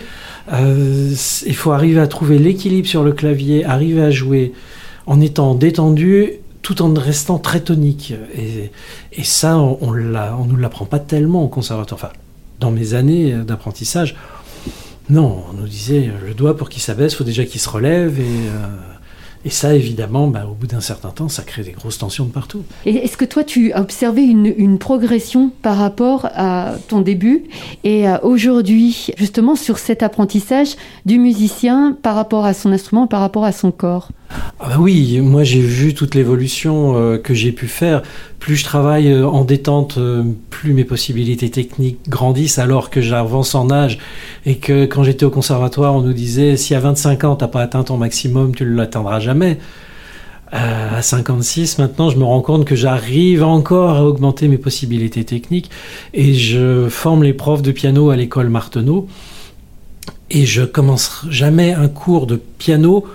Euh, 0.51 1.13
il 1.45 1.55
faut 1.55 1.71
arriver 1.71 1.99
à 1.99 2.07
trouver 2.07 2.37
l'équilibre 2.37 2.87
sur 2.87 3.03
le 3.03 3.13
clavier, 3.13 3.65
arriver 3.65 4.01
à 4.01 4.11
jouer 4.11 4.53
en 5.05 5.21
étant 5.21 5.55
détendu 5.55 6.33
tout 6.61 6.81
en 6.81 6.93
restant 6.93 7.39
très 7.39 7.61
tonique. 7.61 8.13
Et, 8.37 9.23
ça, 9.23 9.57
on, 9.57 9.77
on 9.81 10.45
nous 10.45 10.55
l'apprend 10.57 10.85
pas 10.85 10.99
tellement 10.99 11.43
au 11.43 11.47
conservatoire. 11.47 11.99
Enfin, 11.99 12.13
dans 12.59 12.71
mes 12.71 12.93
années 12.93 13.33
d'apprentissage, 13.45 14.15
non, 15.09 15.43
on 15.49 15.53
nous 15.53 15.67
disait 15.67 16.09
le 16.25 16.33
doigt 16.33 16.55
pour 16.55 16.69
qu'il 16.69 16.81
s'abaisse, 16.81 17.15
faut 17.15 17.23
déjà 17.23 17.43
qu'il 17.45 17.59
se 17.59 17.69
relève. 17.69 18.19
Et, 18.19 18.23
euh, 18.23 18.90
et 19.45 19.49
ça, 19.49 19.75
évidemment, 19.75 20.27
bah, 20.27 20.45
au 20.49 20.53
bout 20.53 20.67
d'un 20.67 20.81
certain 20.81 21.09
temps, 21.09 21.29
ça 21.29 21.43
crée 21.43 21.63
des 21.63 21.71
grosses 21.71 21.97
tensions 21.97 22.25
de 22.25 22.31
partout. 22.31 22.63
Est-ce 22.85 23.17
que 23.17 23.25
toi, 23.25 23.43
tu 23.43 23.71
as 23.73 23.81
observé 23.81 24.23
une, 24.23 24.53
une 24.57 24.77
progression 24.77 25.51
par 25.61 25.77
rapport 25.77 26.27
à 26.33 26.75
ton 26.87 27.01
début 27.01 27.43
et 27.83 28.05
aujourd'hui, 28.23 29.07
justement, 29.17 29.55
sur 29.55 29.77
cet 29.77 30.03
apprentissage 30.03 30.75
du 31.05 31.17
musicien 31.17 31.97
par 32.01 32.15
rapport 32.15 32.45
à 32.45 32.53
son 32.53 32.71
instrument, 32.71 33.07
par 33.07 33.21
rapport 33.21 33.45
à 33.45 33.51
son 33.51 33.71
corps? 33.71 34.09
Ah 34.59 34.69
bah 34.69 34.75
oui, 34.79 35.19
moi 35.21 35.43
j'ai 35.43 35.59
vu 35.59 35.93
toute 35.93 36.15
l'évolution 36.15 36.95
euh, 36.95 37.17
que 37.17 37.33
j'ai 37.33 37.51
pu 37.51 37.67
faire. 37.67 38.03
Plus 38.39 38.55
je 38.55 38.63
travaille 38.63 39.11
euh, 39.11 39.27
en 39.27 39.43
détente, 39.43 39.97
euh, 39.97 40.23
plus 40.49 40.73
mes 40.73 40.85
possibilités 40.85 41.49
techniques 41.49 41.99
grandissent 42.07 42.59
alors 42.59 42.89
que 42.89 43.01
j'avance 43.01 43.55
en 43.55 43.71
âge 43.71 43.97
et 44.45 44.57
que 44.57 44.85
quand 44.85 45.03
j'étais 45.03 45.25
au 45.25 45.31
conservatoire, 45.31 45.95
on 45.95 46.01
nous 46.01 46.13
disait 46.13 46.57
si 46.57 46.75
à 46.75 46.79
25 46.79 47.23
ans 47.23 47.35
t'as 47.35 47.47
pas 47.47 47.61
atteint 47.61 47.83
ton 47.83 47.97
maximum, 47.97 48.55
tu 48.55 48.63
ne 48.65 48.75
l'atteindras 48.75 49.19
jamais. 49.19 49.57
À 50.53 51.01
56 51.01 51.77
maintenant, 51.77 52.09
je 52.09 52.17
me 52.17 52.25
rends 52.25 52.41
compte 52.41 52.65
que 52.65 52.75
j'arrive 52.75 53.41
encore 53.41 53.91
à 53.91 54.03
augmenter 54.03 54.49
mes 54.49 54.57
possibilités 54.57 55.23
techniques 55.23 55.71
et 56.13 56.33
je 56.33 56.89
forme 56.89 57.23
les 57.23 57.33
profs 57.33 57.61
de 57.61 57.71
piano 57.71 58.09
à 58.09 58.17
l'école 58.17 58.49
Marteneau 58.49 59.07
et 60.29 60.45
je 60.45 60.63
commence 60.63 61.25
jamais 61.29 61.73
un 61.73 61.87
cours 61.87 62.27
de 62.27 62.35
piano 62.35 63.05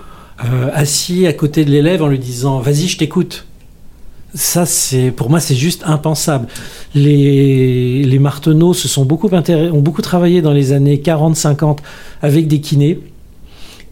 euh, 0.45 0.69
assis 0.73 1.25
à 1.25 1.33
côté 1.33 1.65
de 1.65 1.71
l'élève 1.71 2.03
en 2.03 2.07
lui 2.07 2.19
disant 2.19 2.59
vas-y 2.59 2.87
je 2.87 2.97
t'écoute. 2.97 3.45
Ça 4.33 4.65
c'est 4.65 5.11
pour 5.11 5.29
moi 5.29 5.39
c'est 5.39 5.55
juste 5.55 5.83
impensable. 5.85 6.47
Les, 6.93 8.03
les 8.03 8.19
marteneaux 8.19 8.73
se 8.73 8.87
sont 8.87 9.05
beaucoup 9.05 9.29
ont 9.29 9.79
beaucoup 9.79 10.01
travaillé 10.01 10.41
dans 10.41 10.53
les 10.53 10.73
années 10.73 10.97
40-50 10.97 11.79
avec 12.21 12.47
des 12.47 12.61
kinés. 12.61 12.99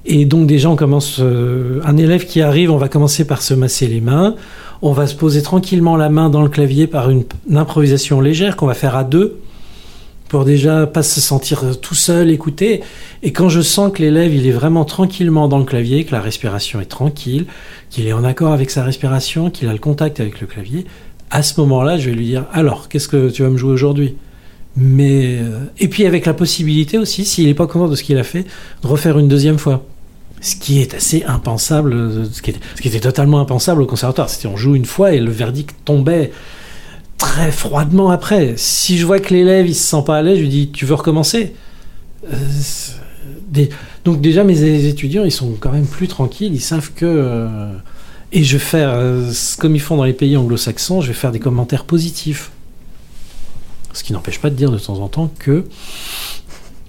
Et 0.06 0.26
donc 0.26 0.46
déjà 0.46 0.70
on 0.70 0.76
commence 0.76 1.18
euh, 1.20 1.82
un 1.84 1.98
élève 1.98 2.26
qui 2.26 2.42
arrive 2.42 2.70
on 2.70 2.78
va 2.78 2.90
commencer 2.90 3.26
par 3.26 3.42
se 3.42 3.54
masser 3.54 3.88
les 3.88 4.02
mains. 4.02 4.36
On 4.82 4.92
va 4.92 5.08
se 5.08 5.16
poser 5.16 5.42
tranquillement 5.42 5.96
la 5.96 6.10
main 6.10 6.30
dans 6.30 6.44
le 6.44 6.50
clavier 6.50 6.86
par 6.86 7.10
une, 7.10 7.24
improvisation 7.56 8.22
légère 8.22 8.56
qu'on 8.56 8.68
va 8.68 8.76
faire 8.76 8.96
à 8.96 9.04
deux 9.04 9.40
pour 10.28 10.46
déjà 10.46 10.88
pas 10.88 11.04
se 11.04 11.22
sentir 11.22 11.80
tout 11.80 11.96
seul, 11.96 12.32
écouter. 12.32 12.82
Et 13.24 13.32
quand 13.32 13.50
je 13.50 13.62
sens 13.62 13.92
que 13.92 14.02
l'élève, 14.02 14.34
il 14.34 14.48
est 14.48 14.52
vraiment 14.52 14.86
tranquillement 14.86 15.48
dans 15.48 15.60
le 15.60 15.66
clavier, 15.66 16.04
que 16.04 16.12
la 16.12 16.22
respiration 16.22 16.82
est 16.82 16.86
tranquille, 16.86 17.46
qu'il 17.90 18.08
est 18.08 18.14
en 18.14 18.24
accord 18.24 18.52
avec 18.52 18.72
sa 18.72 18.84
respiration, 18.84 19.50
qu'il 19.50 19.68
a 19.70 19.74
le 19.74 19.80
contact 19.80 20.20
avec 20.20 20.42
le 20.42 20.48
clavier, 20.48 20.86
à 21.32 21.44
ce 21.44 21.60
moment-là, 21.62 21.98
je 21.98 22.10
vais 22.10 22.16
lui 22.16 22.26
dire, 22.26 22.46
alors, 22.54 22.88
qu'est-ce 22.90 23.08
que 23.08 23.30
tu 23.30 23.44
vas 23.44 23.50
me 23.50 23.58
jouer 23.58 23.72
aujourd'hui? 23.72 24.16
Mais 24.78 25.38
euh, 25.38 25.66
et 25.80 25.88
puis 25.88 26.06
avec 26.06 26.26
la 26.26 26.34
possibilité 26.34 26.98
aussi, 26.98 27.26
s'il 27.26 27.48
n'est 27.48 27.54
pas 27.54 27.68
content 27.68 27.88
de 27.88 27.96
ce 27.96 28.04
qu'il 28.04 28.18
a 28.18 28.24
fait, 28.24 28.46
de 28.82 28.88
refaire 28.88 29.18
une 29.18 29.28
deuxième 29.28 29.58
fois. 29.58 29.86
Ce 30.42 30.56
qui 30.56 30.82
est 30.82 30.94
assez 30.94 31.24
impensable, 31.24 31.94
euh, 31.94 32.26
ce 32.26 32.42
qui 32.42 32.52
était, 32.52 32.60
ce 32.76 32.82
qui 32.82 32.90
était 32.90 33.00
totalement 33.00 33.40
impensable 33.40 33.82
au 33.82 33.86
conservatoire. 33.86 34.30
C'était 34.30 34.48
on 34.48 34.58
joue 34.58 34.76
une 34.76 34.86
fois 34.86 35.14
et 35.14 35.20
le 35.20 35.32
verdict 35.32 35.74
tombait 35.86 36.32
très 37.18 37.52
froidement 37.52 38.10
après. 38.10 38.54
Si 38.58 38.98
je 38.98 39.06
vois 39.06 39.20
que 39.20 39.34
l'élève 39.34 39.68
il 39.68 39.76
se 39.76 39.84
sent 39.84 40.04
pas 40.06 40.18
à 40.18 40.22
l'aise, 40.22 40.38
je 40.38 40.42
lui 40.42 40.50
dis 40.50 40.72
tu 40.72 40.86
veux 40.86 40.96
recommencer? 40.96 41.54
Euh, 42.32 43.66
donc 44.04 44.22
déjà 44.22 44.44
mes 44.44 44.86
étudiants 44.86 45.24
ils 45.24 45.32
sont 45.32 45.54
quand 45.60 45.72
même 45.72 45.86
plus 45.86 46.08
tranquilles, 46.08 46.54
ils 46.54 46.62
savent 46.62 46.92
que 46.94 47.48
et 48.32 48.44
je 48.44 48.58
vais 48.58 48.64
faire 48.64 49.00
comme 49.60 49.76
ils 49.76 49.82
font 49.82 49.96
dans 49.96 50.04
les 50.04 50.14
pays 50.14 50.36
anglo-saxons, 50.36 51.02
je 51.02 51.08
vais 51.08 51.14
faire 51.14 51.32
des 51.32 51.40
commentaires 51.40 51.86
positifs. 51.86 52.52
Ce 53.94 54.04
qui 54.04 54.12
n'empêche 54.12 54.40
pas 54.40 54.50
de 54.50 54.56
dire 54.56 54.72
de 54.72 54.78
temps 54.78 55.00
en 55.00 55.08
temps 55.08 55.32
que 55.40 55.66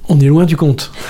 on 0.08 0.18
est 0.20 0.26
loin 0.26 0.44
du 0.44 0.56
compte. 0.56 0.90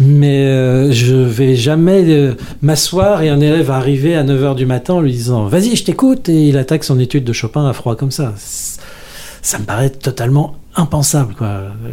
Mais 0.00 0.46
euh, 0.46 0.90
je 0.90 1.14
vais 1.14 1.54
jamais 1.54 2.04
euh, 2.08 2.34
m'asseoir 2.62 3.22
et 3.22 3.28
un 3.28 3.40
élève 3.40 3.70
arriver 3.70 4.16
à 4.16 4.24
9h 4.24 4.56
du 4.56 4.66
matin 4.66 4.94
en 4.94 5.00
lui 5.00 5.12
disant 5.12 5.46
Vas-y, 5.46 5.76
je 5.76 5.84
t'écoute, 5.84 6.28
et 6.28 6.48
il 6.48 6.58
attaque 6.58 6.82
son 6.82 6.98
étude 6.98 7.24
de 7.24 7.32
Chopin 7.32 7.66
à 7.66 7.72
froid 7.72 7.94
comme 7.94 8.10
ça. 8.10 8.34
Ça 8.36 9.58
me 9.58 9.64
paraît 9.64 9.90
totalement 9.90 10.56
impensable. 10.74 11.34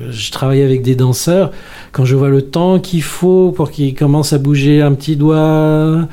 Je 0.10 0.32
travaille 0.32 0.64
avec 0.64 0.82
des 0.82 0.96
danseurs. 0.96 1.52
Quand 1.92 2.06
je 2.06 2.16
vois 2.16 2.30
le 2.30 2.42
temps 2.42 2.80
qu'il 2.80 3.04
faut 3.04 3.52
pour 3.52 3.70
qu'ils 3.70 3.94
commencent 3.94 4.34
à 4.34 4.38
bouger 4.38 4.82
un 4.82 4.94
petit 4.94 5.16
doigt, 5.16 6.08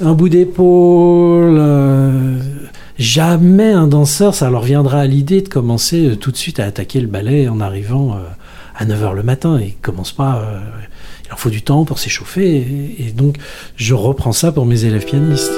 un 0.00 0.12
bout 0.12 0.28
d'épaule. 0.28 1.56
Euh, 1.58 2.38
Jamais 2.96 3.72
un 3.72 3.88
danseur, 3.88 4.36
ça 4.36 4.50
leur 4.50 4.62
viendra 4.62 5.00
à 5.00 5.06
l'idée 5.06 5.42
de 5.42 5.48
commencer 5.48 6.10
euh, 6.10 6.16
tout 6.16 6.30
de 6.30 6.36
suite 6.36 6.60
à 6.60 6.64
attaquer 6.64 7.00
le 7.00 7.08
ballet 7.08 7.48
en 7.48 7.60
arrivant 7.60 8.16
à 8.76 8.84
9h 8.84 9.14
le 9.14 9.24
matin. 9.24 9.58
Ils 9.60 9.74
commencent 9.74 10.12
pas. 10.12 10.44
Il 11.24 11.28
leur 11.30 11.38
faut 11.38 11.50
du 11.50 11.62
temps 11.62 11.84
pour 11.84 11.98
s'échauffer. 11.98 12.96
et 12.98 13.12
donc, 13.12 13.36
je 13.76 13.94
reprends 13.94 14.32
ça 14.32 14.52
pour 14.52 14.66
mes 14.66 14.84
élèves 14.84 15.04
pianistes. 15.04 15.52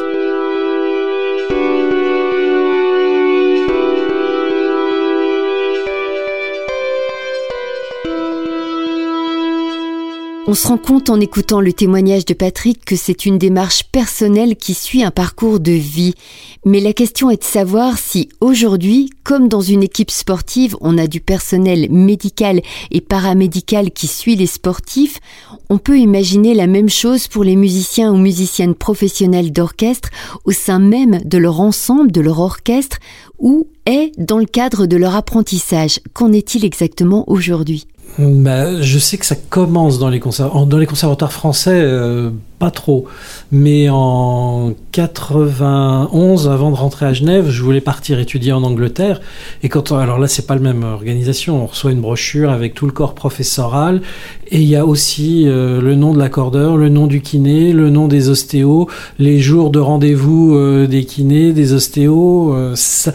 On 10.48 10.54
se 10.54 10.68
rend 10.68 10.78
compte 10.78 11.10
en 11.10 11.18
écoutant 11.18 11.60
le 11.60 11.72
témoignage 11.72 12.24
de 12.24 12.32
Patrick 12.32 12.84
que 12.84 12.94
c'est 12.94 13.26
une 13.26 13.36
démarche 13.36 13.82
personnelle 13.90 14.54
qui 14.54 14.74
suit 14.74 15.02
un 15.02 15.10
parcours 15.10 15.58
de 15.58 15.72
vie. 15.72 16.14
Mais 16.64 16.78
la 16.78 16.92
question 16.92 17.30
est 17.30 17.38
de 17.38 17.44
savoir 17.44 17.98
si 17.98 18.28
aujourd'hui, 18.40 19.10
comme 19.24 19.48
dans 19.48 19.60
une 19.60 19.82
équipe 19.82 20.12
sportive, 20.12 20.76
on 20.80 20.98
a 20.98 21.08
du 21.08 21.20
personnel 21.20 21.90
médical 21.90 22.60
et 22.92 23.00
paramédical 23.00 23.90
qui 23.90 24.06
suit 24.06 24.36
les 24.36 24.46
sportifs, 24.46 25.18
on 25.68 25.78
peut 25.78 25.98
imaginer 25.98 26.54
la 26.54 26.68
même 26.68 26.90
chose 26.90 27.26
pour 27.26 27.42
les 27.42 27.56
musiciens 27.56 28.12
ou 28.12 28.16
musiciennes 28.16 28.76
professionnels 28.76 29.52
d'orchestre 29.52 30.10
au 30.44 30.52
sein 30.52 30.78
même 30.78 31.18
de 31.24 31.38
leur 31.38 31.60
ensemble, 31.60 32.12
de 32.12 32.20
leur 32.20 32.38
orchestre, 32.38 32.98
ou 33.40 33.66
est 33.84 34.12
dans 34.16 34.38
le 34.38 34.46
cadre 34.46 34.86
de 34.86 34.96
leur 34.96 35.16
apprentissage. 35.16 35.98
Qu'en 36.12 36.32
est-il 36.32 36.64
exactement 36.64 37.28
aujourd'hui? 37.28 37.88
Bah, 38.18 38.80
je 38.80 38.98
sais 38.98 39.18
que 39.18 39.26
ça 39.26 39.36
commence 39.36 39.98
dans 39.98 40.08
les, 40.08 40.20
dans 40.20 40.78
les 40.78 40.86
conservatoires 40.86 41.32
français, 41.32 41.80
euh, 41.82 42.30
pas 42.58 42.70
trop. 42.70 43.06
Mais 43.52 43.88
en 43.90 44.72
91, 44.92 46.48
avant 46.48 46.70
de 46.70 46.76
rentrer 46.76 47.06
à 47.06 47.12
Genève, 47.12 47.50
je 47.50 47.62
voulais 47.62 47.80
partir 47.80 48.18
étudier 48.18 48.52
en 48.52 48.62
Angleterre. 48.62 49.20
Et 49.62 49.68
quand 49.68 49.92
alors 49.92 50.18
là, 50.18 50.26
c'est 50.26 50.46
pas 50.46 50.54
la 50.54 50.60
même 50.60 50.82
organisation. 50.82 51.62
On 51.62 51.66
reçoit 51.66 51.92
une 51.92 52.00
brochure 52.00 52.50
avec 52.50 52.74
tout 52.74 52.86
le 52.86 52.92
corps 52.92 53.14
professoral, 53.14 54.00
et 54.48 54.60
il 54.60 54.68
y 54.68 54.76
a 54.76 54.86
aussi 54.86 55.44
euh, 55.46 55.80
le 55.80 55.94
nom 55.94 56.14
de 56.14 56.18
l'accordeur, 56.18 56.76
le 56.76 56.88
nom 56.88 57.06
du 57.06 57.20
kiné, 57.20 57.72
le 57.72 57.90
nom 57.90 58.08
des 58.08 58.28
ostéos, 58.28 58.88
les 59.18 59.38
jours 59.38 59.70
de 59.70 59.78
rendez-vous 59.78 60.54
euh, 60.54 60.86
des 60.86 61.04
kinés, 61.04 61.52
des 61.52 61.72
ostéos. 61.72 62.54
Ça, 62.74 63.12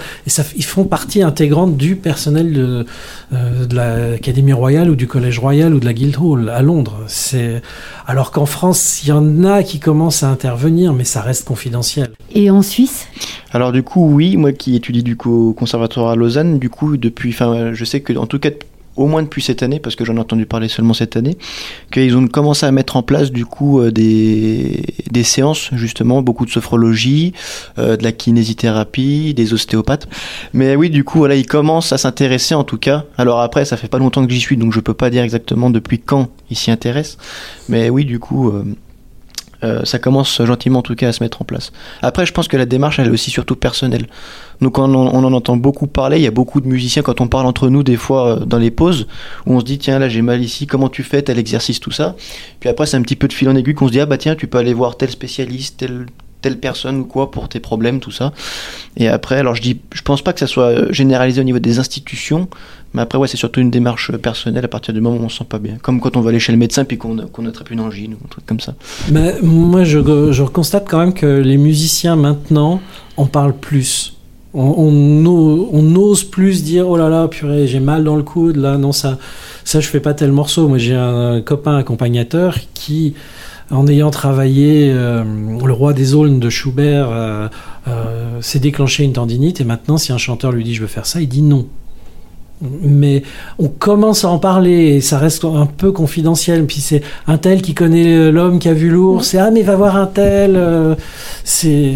ils 0.56 0.64
font 0.64 0.84
partie 0.84 1.22
intégrante 1.22 1.78
du 1.78 1.96
personnel 1.96 2.54
de, 2.54 2.86
de 3.32 3.76
l'Académie 3.76 4.54
royale 4.54 4.90
ou 4.90 4.96
du 4.96 5.08
Collège 5.08 5.40
royal 5.40 5.74
ou 5.74 5.80
de 5.80 5.86
la 5.86 5.94
Guildhall 5.94 6.50
à 6.50 6.62
Londres. 6.62 7.00
C'est 7.08 7.62
alors 8.08 8.32
qu'en 8.32 8.46
France, 8.46 9.04
il 9.04 9.10
y 9.10 9.12
en 9.12 9.44
a 9.44 9.64
qui 9.64 9.80
commencent 9.80 10.24
à 10.24 10.30
intervenir, 10.30 10.94
mais 10.94 11.04
ça 11.04 11.22
reste 11.22 11.48
confidentiel. 11.48 12.12
Et 12.34 12.50
en 12.50 12.62
Suisse? 12.62 13.08
Alors 13.52 13.72
du 13.72 13.84
coup, 13.84 14.10
oui, 14.10 14.38
moi 14.38 14.52
qui 14.54 14.76
étudie 14.76 15.04
du 15.04 15.18
coup 15.18 15.50
au 15.50 15.54
conservatoire 15.54 16.10
à 16.10 16.16
Lausanne, 16.16 16.60
du 16.60 16.70
coup 16.70 16.98
depuis, 16.98 17.30
enfin, 17.30 17.74
je 17.74 17.86
sais 17.86 18.02
que 18.02 18.14
en 18.14 18.28
tout 18.28 18.40
cas 18.40 18.50
au 19.02 19.08
moins 19.08 19.24
depuis 19.24 19.42
cette 19.42 19.64
année, 19.64 19.80
parce 19.80 19.96
que 19.96 20.06
j'en 20.06 20.16
ai 20.18 20.20
entendu 20.20 20.46
parler 20.46 20.68
seulement 20.68 20.94
cette 20.94 21.16
année, 21.16 21.38
qu'ils 21.92 22.16
ont 22.16 22.28
commencé 22.28 22.66
à 22.66 22.72
mettre 22.72 22.96
en 22.96 23.04
place 23.04 23.32
du 23.32 23.46
coup 23.46 23.80
euh, 23.82 23.92
des, 23.92 24.84
des 25.10 25.24
séances 25.24 25.70
justement, 25.74 26.22
beaucoup 26.22 26.46
de 26.46 26.52
sophrologie, 26.52 27.34
euh, 27.78 27.98
de 27.98 28.04
la 28.04 28.12
kinésithérapie, 28.12 29.34
des 29.34 29.54
ostéopathes. 29.54 30.08
Mais 30.54 30.76
oui, 30.76 30.90
du 30.90 31.04
coup, 31.04 31.20
voilà, 31.20 31.36
ils 31.36 31.46
commencent 31.46 31.94
à 31.94 31.98
s'intéresser 31.98 32.56
en 32.56 32.64
tout 32.64 32.78
cas. 32.78 33.06
Alors 33.18 33.42
après, 33.42 33.66
ça 33.66 33.78
fait 33.78 33.88
pas 33.88 34.00
longtemps 34.00 34.26
que 34.26 34.32
j'y 34.32 34.40
suis, 34.40 34.58
donc 34.58 34.74
je 34.74 34.80
peux 34.80 34.94
pas 34.94 35.10
dire 35.10 35.24
exactement 35.24 35.70
depuis 35.70 36.00
quand 36.00 36.30
ils 36.50 36.58
s'y 36.58 36.72
intéressent. 36.72 37.18
Mais 37.70 37.90
oui, 37.90 38.06
du 38.06 38.20
coup, 38.20 38.50
euh, 38.50 38.64
euh, 39.64 39.84
ça 39.84 40.00
commence 40.00 40.42
gentiment 40.44 40.80
en 40.80 40.82
tout 40.82 40.96
cas 40.96 41.10
à 41.10 41.12
se 41.12 41.24
mettre 41.24 41.42
en 41.42 41.46
place. 41.46 41.72
Après, 42.02 42.26
je 42.26 42.34
pense 42.34 42.48
que 42.48 42.58
la 42.58 42.66
démarche, 42.66 43.00
elle 43.00 43.08
est 43.08 43.12
aussi 43.12 43.32
surtout 43.32 43.56
personnelle. 43.56 44.08
Donc 44.62 44.78
on, 44.78 44.94
on 44.94 45.24
en 45.24 45.34
entend 45.34 45.58
beaucoup 45.58 45.88
parler, 45.88 46.18
il 46.18 46.24
y 46.24 46.28
a 46.28 46.32
beaucoup 46.32 46.62
de 46.62 46.68
musiciens 46.68 47.02
quand 47.02 47.20
on 47.22 47.28
parle 47.28 47.48
entre 47.48 47.70
nous 47.70 47.84
des 47.84 47.98
fois 47.98 48.28
euh, 48.28 48.46
dans 48.46 48.60
les 48.60 48.72
pauses, 48.72 49.08
où 49.46 49.56
on 49.56 49.60
se 49.60 49.66
dit 49.66 49.80
tiens 49.80 50.00
là 50.00 50.08
j'ai 50.10 50.22
mal 50.22 50.42
ici, 50.42 50.68
comment 50.68 50.90
tu 50.90 51.04
fais 51.04 51.22
tel 51.22 51.40
exercice, 51.40 51.80
tout 51.80 51.92
ça. 51.92 52.16
Puis 52.60 52.70
après 52.70 52.86
c'est 52.86 52.98
un 52.98 53.02
petit 53.02 53.16
peu 53.16 53.28
de 53.28 53.34
fil 53.34 53.50
en 53.50 53.56
aiguille 53.56 53.74
qu'on 53.74 53.88
se 53.88 53.92
dit 53.92 54.00
ah 54.00 54.06
bah 54.06 54.18
tiens 54.18 54.36
tu 54.36 54.48
peux 54.48 54.60
aller 54.60 54.74
voir 54.74 54.98
tel 54.98 55.10
spécialiste, 55.10 55.78
tel 55.78 56.06
telle 56.42 56.58
personne 56.58 57.00
ou 57.00 57.06
quoi 57.06 57.32
pour 57.32 57.50
tes 57.50 57.60
problèmes, 57.60 58.00
tout 58.00 58.12
ça. 58.12 58.34
Et 58.98 59.08
après, 59.08 59.38
alors 59.38 59.56
je 59.56 59.62
dis, 59.62 59.80
je 59.94 60.02
pense 60.02 60.22
pas 60.22 60.34
que 60.34 60.40
ça 60.40 60.48
soit 60.48 60.92
généralisé 60.92 61.42
au 61.42 61.44
niveau 61.44 61.60
des 61.60 61.80
institutions, 61.80 62.48
mais 62.94 63.02
après, 63.02 63.18
ouais, 63.18 63.28
c'est 63.28 63.38
surtout 63.38 63.62
une 63.62 63.72
démarche 63.72 64.12
personnelle 64.18 64.66
à 64.66 64.68
partir 64.68 64.94
du 64.94 65.00
moment 65.00 65.18
où 65.18 65.24
on 65.24 65.30
se 65.30 65.38
sent 65.38 65.46
pas 65.48 65.60
bien. 65.60 65.78
Comme 65.82 66.02
quand 66.02 66.18
on 66.18 66.22
va 66.22 66.30
aller 66.30 66.40
chez 66.40 66.52
le 66.52 66.58
médecin 66.58 66.84
puis 66.84 66.98
qu'on 66.98 67.16
qu 67.16 67.48
attrape 67.48 67.72
une 67.72 67.80
angine 67.80 68.14
ou 68.14 68.18
un 68.26 68.28
truc 68.28 68.46
comme 68.46 68.60
ça. 68.60 68.76
Mais 69.12 69.36
moi, 69.42 69.84
je, 69.84 70.32
je 70.32 70.44
constate 70.44 70.88
quand 70.90 71.00
même 71.00 71.14
que 71.14 71.26
les 71.26 71.58
musiciens 71.58 72.16
maintenant 72.16 72.82
en 73.18 73.26
parlent 73.26 73.56
plus. 73.56 74.18
On, 74.54 74.92
on, 75.72 75.96
ose 75.96 76.26
plus 76.26 76.64
dire 76.64 76.90
oh 76.90 76.98
là 76.98 77.08
là 77.08 77.30
purée 77.30 77.68
j'ai 77.68 77.80
mal 77.80 78.04
dans 78.04 78.18
le 78.18 78.24
coude 78.24 78.58
là 78.58 78.78
non 78.78 78.92
ça 78.92 79.18
ça 79.64 79.80
je 79.80 79.88
fais 79.88 80.02
pas 80.02 80.14
tel 80.14 80.34
morceau 80.34 80.68
moi 80.68 80.78
j'ai 80.78 80.94
un 80.94 81.40
copain 81.40 81.78
accompagnateur 81.78 82.58
qui 82.74 83.14
en 83.72 83.88
ayant 83.88 84.12
travaillé 84.12 84.92
euh, 84.94 85.24
le 85.24 85.74
roi 85.74 85.94
des 85.94 86.14
aulnes 86.14 86.40
de 86.40 86.50
Schubert, 86.50 87.10
euh, 87.10 87.48
euh, 87.88 88.42
s'est 88.42 88.60
déclenché 88.60 89.04
une 89.04 89.14
tendinite 89.14 89.62
et 89.62 89.64
maintenant 89.64 89.98
si 89.98 90.12
un 90.12 90.18
chanteur 90.18 90.52
lui 90.52 90.64
dit 90.64 90.76
je 90.76 90.82
veux 90.82 90.88
faire 90.88 91.06
ça, 91.06 91.22
il 91.22 91.28
dit 91.28 91.42
non. 91.42 91.68
Mais 92.84 93.24
on 93.58 93.70
commence 93.70 94.24
à 94.24 94.30
en 94.30 94.38
parler 94.38 94.96
et 94.96 95.02
ça 95.02 95.18
reste 95.18 95.46
un 95.46 95.66
peu 95.66 95.92
confidentiel. 95.92 96.68
Puis 96.68 96.80
c'est 96.80 97.02
un 97.26 97.40
tel 97.40 97.64
qui 97.64 97.74
connaît 97.74 98.32
l'homme 98.32 98.60
qui 98.60 98.70
a 98.70 98.74
vu 98.74 98.92
l'ours. 98.92 99.30
C'est 99.30 99.40
ah 99.40 99.50
mais 99.50 99.64
va 99.64 99.76
voir 99.76 99.96
un 99.96 100.06
tel. 100.06 100.96
c'est 101.44 101.94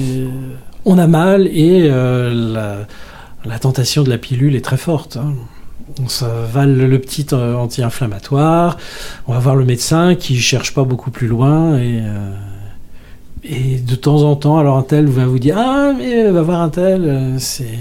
on 0.84 0.98
a 0.98 1.06
mal 1.06 1.46
et 1.46 1.88
la, 1.88 2.88
tentation 3.62 4.02
de 4.02 4.10
la 4.10 4.18
pilule 4.18 4.56
est 4.56 4.66
très 4.66 4.78
forte. 4.78 5.18
Hein 5.18 5.36
on 6.02 6.08
s'avale 6.08 6.76
le 6.76 7.00
petit 7.00 7.28
euh, 7.34 7.56
anti-inflammatoire, 7.56 8.78
on 9.28 9.34
va 9.34 9.40
voir 9.40 9.56
le 9.56 9.66
médecin 9.66 10.16
qui 10.16 10.38
cherche 10.38 10.74
pas 10.74 10.84
beaucoup 10.84 11.12
plus 11.12 11.28
loin 11.28 11.78
et, 11.78 12.02
euh, 12.02 13.78
de 13.88 13.96
temps 13.96 14.24
en 14.24 14.36
temps, 14.36 14.58
alors 14.58 14.78
un 14.78 14.84
tel 14.84 15.06
va 15.06 15.26
vous 15.26 15.38
dire 15.38 15.56
ah 15.58 15.94
mais 15.96 16.32
va 16.32 16.42
voir 16.42 16.62
un 16.62 16.70
tel, 16.70 17.04
euh, 17.04 17.40
c'est 17.40 17.78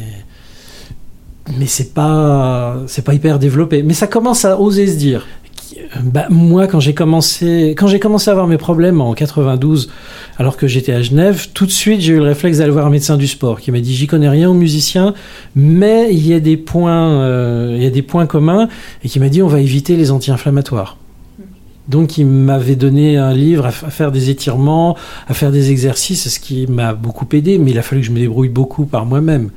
mais 1.58 1.66
c'est 1.66 1.94
pas 1.94 2.76
c'est 2.86 3.02
pas 3.02 3.14
hyper 3.14 3.38
développé, 3.38 3.82
mais 3.82 3.94
ça 3.94 4.06
commence 4.06 4.44
à 4.44 4.60
oser 4.60 4.86
se 4.86 4.96
dire 4.96 5.26
bah, 6.02 6.26
moi, 6.30 6.66
quand 6.66 6.80
j'ai 6.80 6.94
commencé, 6.94 7.74
quand 7.76 7.86
j'ai 7.86 8.00
commencé 8.00 8.28
à 8.28 8.32
avoir 8.32 8.46
mes 8.46 8.56
problèmes 8.56 9.00
en 9.00 9.14
92, 9.14 9.90
alors 10.38 10.56
que 10.56 10.66
j'étais 10.66 10.92
à 10.92 11.02
Genève, 11.02 11.48
tout 11.54 11.66
de 11.66 11.70
suite, 11.70 12.00
j'ai 12.00 12.14
eu 12.14 12.16
le 12.16 12.24
réflexe 12.24 12.58
d'aller 12.58 12.70
voir 12.70 12.86
un 12.86 12.90
médecin 12.90 13.16
du 13.16 13.26
sport 13.26 13.60
qui 13.60 13.70
m'a 13.70 13.80
dit 13.80 13.94
j'y 13.94 14.06
connais 14.06 14.28
rien 14.28 14.50
aux 14.50 14.54
musiciens, 14.54 15.14
mais 15.54 16.08
il 16.12 16.26
y 16.26 16.34
a 16.34 16.40
des 16.40 16.56
points, 16.56 17.20
euh, 17.20 17.74
il 17.76 17.82
y 17.82 17.86
a 17.86 17.90
des 17.90 18.02
points 18.02 18.26
communs, 18.26 18.68
et 19.04 19.08
qui 19.08 19.20
m'a 19.20 19.28
dit 19.28 19.42
on 19.42 19.48
va 19.48 19.60
éviter 19.60 19.96
les 19.96 20.10
anti-inflammatoires. 20.10 20.96
Donc 21.88 22.16
il 22.16 22.26
m'avait 22.26 22.76
donné 22.76 23.18
un 23.18 23.32
livre 23.32 23.66
à, 23.66 23.70
faire 23.70 24.10
des 24.10 24.30
étirements, 24.30 24.96
à 25.28 25.34
faire 25.34 25.52
des 25.52 25.70
exercices, 25.70 26.28
ce 26.28 26.40
qui 26.40 26.66
m'a 26.66 26.94
beaucoup 26.94 27.26
aidé, 27.32 27.58
mais 27.58 27.72
il 27.72 27.78
a 27.78 27.82
fallu 27.82 28.00
que 28.00 28.06
je 28.06 28.12
me 28.12 28.18
débrouille 28.18 28.48
beaucoup 28.48 28.86
par 28.86 29.04
moi-même. 29.04 29.50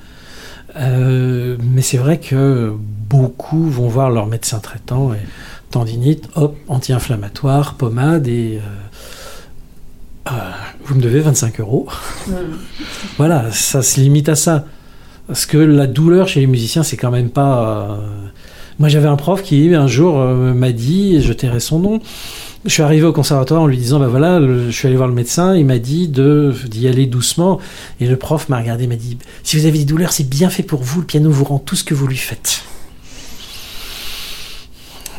Euh, 0.80 1.58
mais 1.62 1.82
c'est 1.82 1.98
vrai 1.98 2.20
que 2.20 2.74
beaucoup 3.10 3.70
vont 3.70 3.88
voir 3.88 4.10
leur 4.10 4.28
médecin 4.28 4.60
traitant 4.60 5.14
et 5.14 5.20
tendinite, 5.72 6.30
hop, 6.36 6.56
anti-inflammatoire, 6.68 7.76
pommade 7.76 8.28
et 8.28 8.60
euh, 8.60 10.32
euh, 10.32 10.52
vous 10.86 10.96
me 10.96 11.02
devez 11.02 11.20
25 11.20 11.60
euros. 11.60 11.88
Hmm. 12.28 12.34
voilà, 13.18 13.52
ça 13.52 13.82
se 13.82 14.00
limite 14.00 14.30
à 14.30 14.36
ça. 14.36 14.66
Parce 15.28 15.46
que 15.46 15.58
la 15.58 15.88
douleur 15.88 16.28
chez 16.28 16.40
les 16.40 16.48
musiciens, 16.48 16.84
c'est 16.84 16.96
quand 16.96 17.12
même 17.12 17.30
pas. 17.30 18.00
Moi, 18.80 18.88
j'avais 18.88 19.10
un 19.10 19.18
prof 19.18 19.44
qui 19.44 19.76
un 19.76 19.88
jour 19.88 20.20
m'a 20.20 20.72
dit, 20.72 21.22
je 21.22 21.34
tairai 21.34 21.60
son 21.60 21.80
nom, 21.80 22.00
je 22.66 22.70
suis 22.70 22.84
arrivé 22.84 23.06
au 23.06 23.14
conservatoire 23.14 23.62
en 23.62 23.68
lui 23.68 23.78
disant, 23.78 24.00
ben 24.00 24.08
voilà, 24.08 24.42
je 24.42 24.70
suis 24.72 24.88
allé 24.88 24.98
voir 24.98 25.08
le 25.08 25.14
médecin, 25.14 25.56
il 25.56 25.66
m'a 25.66 25.80
dit 25.80 26.08
de 26.08 26.54
d'y 26.68 26.88
aller 26.88 27.06
doucement. 27.06 27.60
Et 28.00 28.08
le 28.08 28.18
prof 28.18 28.50
m'a 28.50 28.58
regardé, 28.58 28.88
m'a 28.88 28.96
dit, 28.96 29.18
si 29.44 29.58
vous 29.58 29.66
avez 29.66 29.80
des 29.80 29.86
douleurs, 29.86 30.12
c'est 30.12 30.28
bien 30.28 30.50
fait 30.50 30.64
pour 30.64 30.84
vous, 30.84 31.02
le 31.02 31.06
piano 31.06 31.30
vous 31.30 31.44
rend 31.44 31.60
tout 31.60 31.76
ce 31.76 31.84
que 31.84 31.94
vous 31.94 32.08
lui 32.08 32.18
faites. 32.18 32.64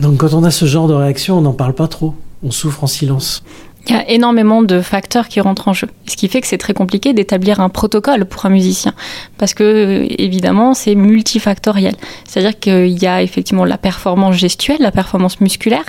Donc 0.00 0.18
quand 0.18 0.34
on 0.34 0.44
a 0.44 0.50
ce 0.50 0.66
genre 0.66 0.88
de 0.88 0.94
réaction, 0.94 1.38
on 1.38 1.40
n'en 1.40 1.52
parle 1.52 1.74
pas 1.74 1.88
trop, 1.88 2.14
on 2.42 2.50
souffre 2.50 2.84
en 2.84 2.86
silence. 2.86 3.42
Il 3.88 3.94
y 3.94 3.96
a 3.96 4.10
énormément 4.10 4.62
de 4.62 4.82
facteurs 4.82 5.28
qui 5.28 5.40
rentrent 5.40 5.68
en 5.68 5.72
jeu, 5.72 5.88
ce 6.06 6.16
qui 6.16 6.28
fait 6.28 6.42
que 6.42 6.46
c'est 6.46 6.58
très 6.58 6.74
compliqué 6.74 7.14
d'établir 7.14 7.60
un 7.60 7.70
protocole 7.70 8.26
pour 8.26 8.44
un 8.44 8.50
musicien, 8.50 8.92
parce 9.38 9.54
que 9.54 10.06
évidemment 10.18 10.74
c'est 10.74 10.94
multifactoriel. 10.94 11.94
C'est-à-dire 12.26 12.58
qu'il 12.58 13.02
y 13.02 13.06
a 13.06 13.22
effectivement 13.22 13.64
la 13.64 13.78
performance 13.78 14.36
gestuelle, 14.36 14.76
la 14.80 14.90
performance 14.90 15.40
musculaire, 15.40 15.84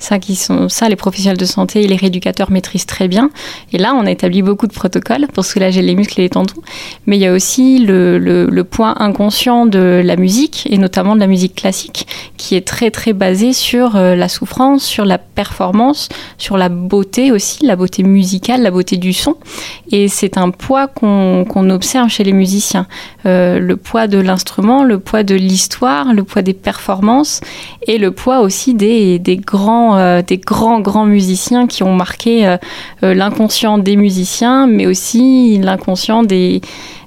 ça 0.00 0.18
qui 0.18 0.34
sont 0.34 0.68
ça 0.68 0.88
les 0.88 0.96
professionnels 0.96 1.36
de 1.36 1.44
santé 1.44 1.82
et 1.82 1.86
les 1.86 1.94
rééducateurs 1.94 2.50
maîtrisent 2.50 2.86
très 2.86 3.06
bien. 3.06 3.30
Et 3.72 3.78
là 3.78 3.94
on 3.94 4.04
a 4.04 4.10
établi 4.10 4.42
beaucoup 4.42 4.66
de 4.66 4.72
protocoles 4.72 5.28
pour 5.32 5.44
soulager 5.44 5.80
les 5.80 5.94
muscles 5.94 6.18
et 6.20 6.22
les 6.24 6.30
tendons, 6.30 6.60
mais 7.06 7.16
il 7.18 7.20
y 7.20 7.26
a 7.26 7.32
aussi 7.32 7.78
le, 7.78 8.18
le, 8.18 8.64
point 8.64 8.96
inconscient 8.98 9.66
de 9.66 10.02
la 10.04 10.16
musique 10.16 10.66
et 10.70 10.78
notamment 10.78 11.14
de 11.14 11.20
la 11.20 11.28
musique 11.28 11.54
classique, 11.54 12.08
qui 12.36 12.56
est 12.56 12.66
très 12.66 12.90
très 12.90 13.12
basé 13.12 13.52
sur 13.52 13.94
euh, 13.94 14.16
la 14.16 14.28
souffrance, 14.28 14.82
sur 14.82 15.04
la 15.04 15.18
performance, 15.18 16.08
sur 16.38 16.56
la 16.56 16.68
beauté 16.68 17.30
aussi 17.30 17.43
la 17.62 17.76
beauté 17.76 18.02
musicale, 18.02 18.62
la 18.62 18.70
beauté 18.70 18.96
du 18.96 19.12
son. 19.12 19.36
Et 19.90 20.08
c'est 20.08 20.38
un 20.38 20.50
poids 20.50 20.86
qu'on 20.86 21.70
observe 21.70 22.08
chez 22.08 22.24
les 22.24 22.32
musiciens. 22.32 22.86
Euh, 23.26 23.58
le 23.58 23.76
poids 23.76 24.06
de 24.06 24.18
l'instrument, 24.18 24.84
le 24.84 24.98
poids 24.98 25.22
de 25.22 25.34
l'histoire, 25.34 26.12
le 26.12 26.24
poids 26.24 26.42
des 26.42 26.54
performances 26.54 27.40
et 27.86 27.98
le 27.98 28.10
poids 28.10 28.40
aussi 28.40 28.74
des, 28.74 29.20
grands, 29.44 29.96
euh, 29.96 30.22
grands, 30.44 30.80
grands 30.80 31.06
musiciens 31.06 31.66
qui 31.66 31.82
ont 31.82 31.94
marqué 31.94 32.46
euh, 32.46 32.56
l'inconscient 33.14 33.78
des 33.78 33.96
musiciens, 33.96 34.66
mais 34.66 34.86
aussi 34.86 35.58
l'inconscient 35.58 36.22
des 36.22 36.60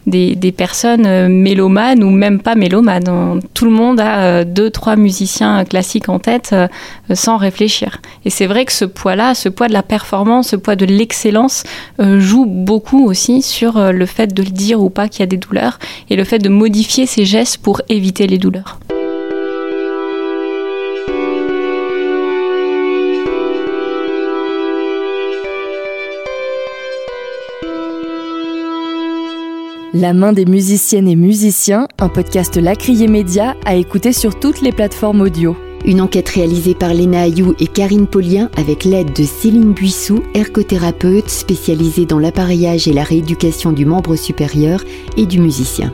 des, 0.07 0.51
personnes 0.51 1.05
euh, 1.05 1.27
mélomanes 1.27 2.03
ou 2.03 2.09
même 2.09 2.39
pas 2.39 2.55
mélomanes. 2.55 3.41
Tout 3.53 3.65
le 3.65 3.71
monde 3.71 3.99
a 3.99 4.19
euh, 4.19 4.43
deux, 4.45 4.69
trois 4.69 4.95
musiciens 4.95 5.65
classiques 5.65 6.09
en 6.09 6.19
tête 6.19 6.51
euh, 6.53 6.67
sans 7.13 7.37
réfléchir. 7.37 8.01
Et 8.25 8.29
c'est 8.29 8.47
vrai 8.47 8.65
que 8.65 8.71
ce 8.71 8.85
poids-là, 8.85 9.35
ce 9.35 9.49
poids 9.49 9.67
de 9.67 9.73
la 9.73 9.83
performance, 9.83 10.49
ce 10.49 10.55
poids 10.55 10.75
de 10.75 10.85
l'excellence 10.85 11.63
joue 11.99 12.45
beaucoup 12.45 13.05
aussi 13.05 13.41
sur 13.41 13.91
le 13.91 14.05
fait 14.05 14.33
de 14.33 14.43
le 14.43 14.49
dire 14.49 14.81
ou 14.81 14.89
pas 14.89 15.07
qu'il 15.07 15.21
y 15.21 15.23
a 15.23 15.27
des 15.27 15.37
douleurs 15.37 15.79
et 16.09 16.15
le 16.15 16.23
fait 16.23 16.39
de 16.39 16.49
modifier 16.49 17.05
ses 17.05 17.25
gestes 17.25 17.57
pour 17.57 17.81
éviter 17.89 18.27
les 18.27 18.37
douleurs. 18.37 18.79
La 29.93 30.11
main 30.11 30.33
des 30.33 30.45
musiciennes 30.45 31.07
et 31.07 31.15
musiciens, 31.15 31.87
un 31.99 32.09
podcast 32.09 32.57
Lacrier 32.57 33.07
Média 33.07 33.55
à 33.65 33.75
écouter 33.75 34.11
sur 34.11 34.37
toutes 34.37 34.59
les 34.59 34.73
plateformes 34.73 35.21
audio. 35.21 35.55
Une 35.85 36.01
enquête 36.01 36.27
réalisée 36.27 36.75
par 36.75 36.93
Léna 36.93 37.21
Ayou 37.21 37.55
et 37.61 37.67
Karine 37.67 38.05
Paulien 38.05 38.49
avec 38.57 38.83
l'aide 38.83 39.13
de 39.13 39.23
Céline 39.23 39.71
Buissou, 39.71 40.23
ergothérapeute 40.33 41.29
spécialisée 41.29 42.05
dans 42.05 42.19
l'appareillage 42.19 42.89
et 42.89 42.93
la 42.93 43.03
rééducation 43.03 43.71
du 43.71 43.85
membre 43.85 44.17
supérieur 44.17 44.83
et 45.15 45.25
du 45.25 45.39
musicien. 45.39 45.93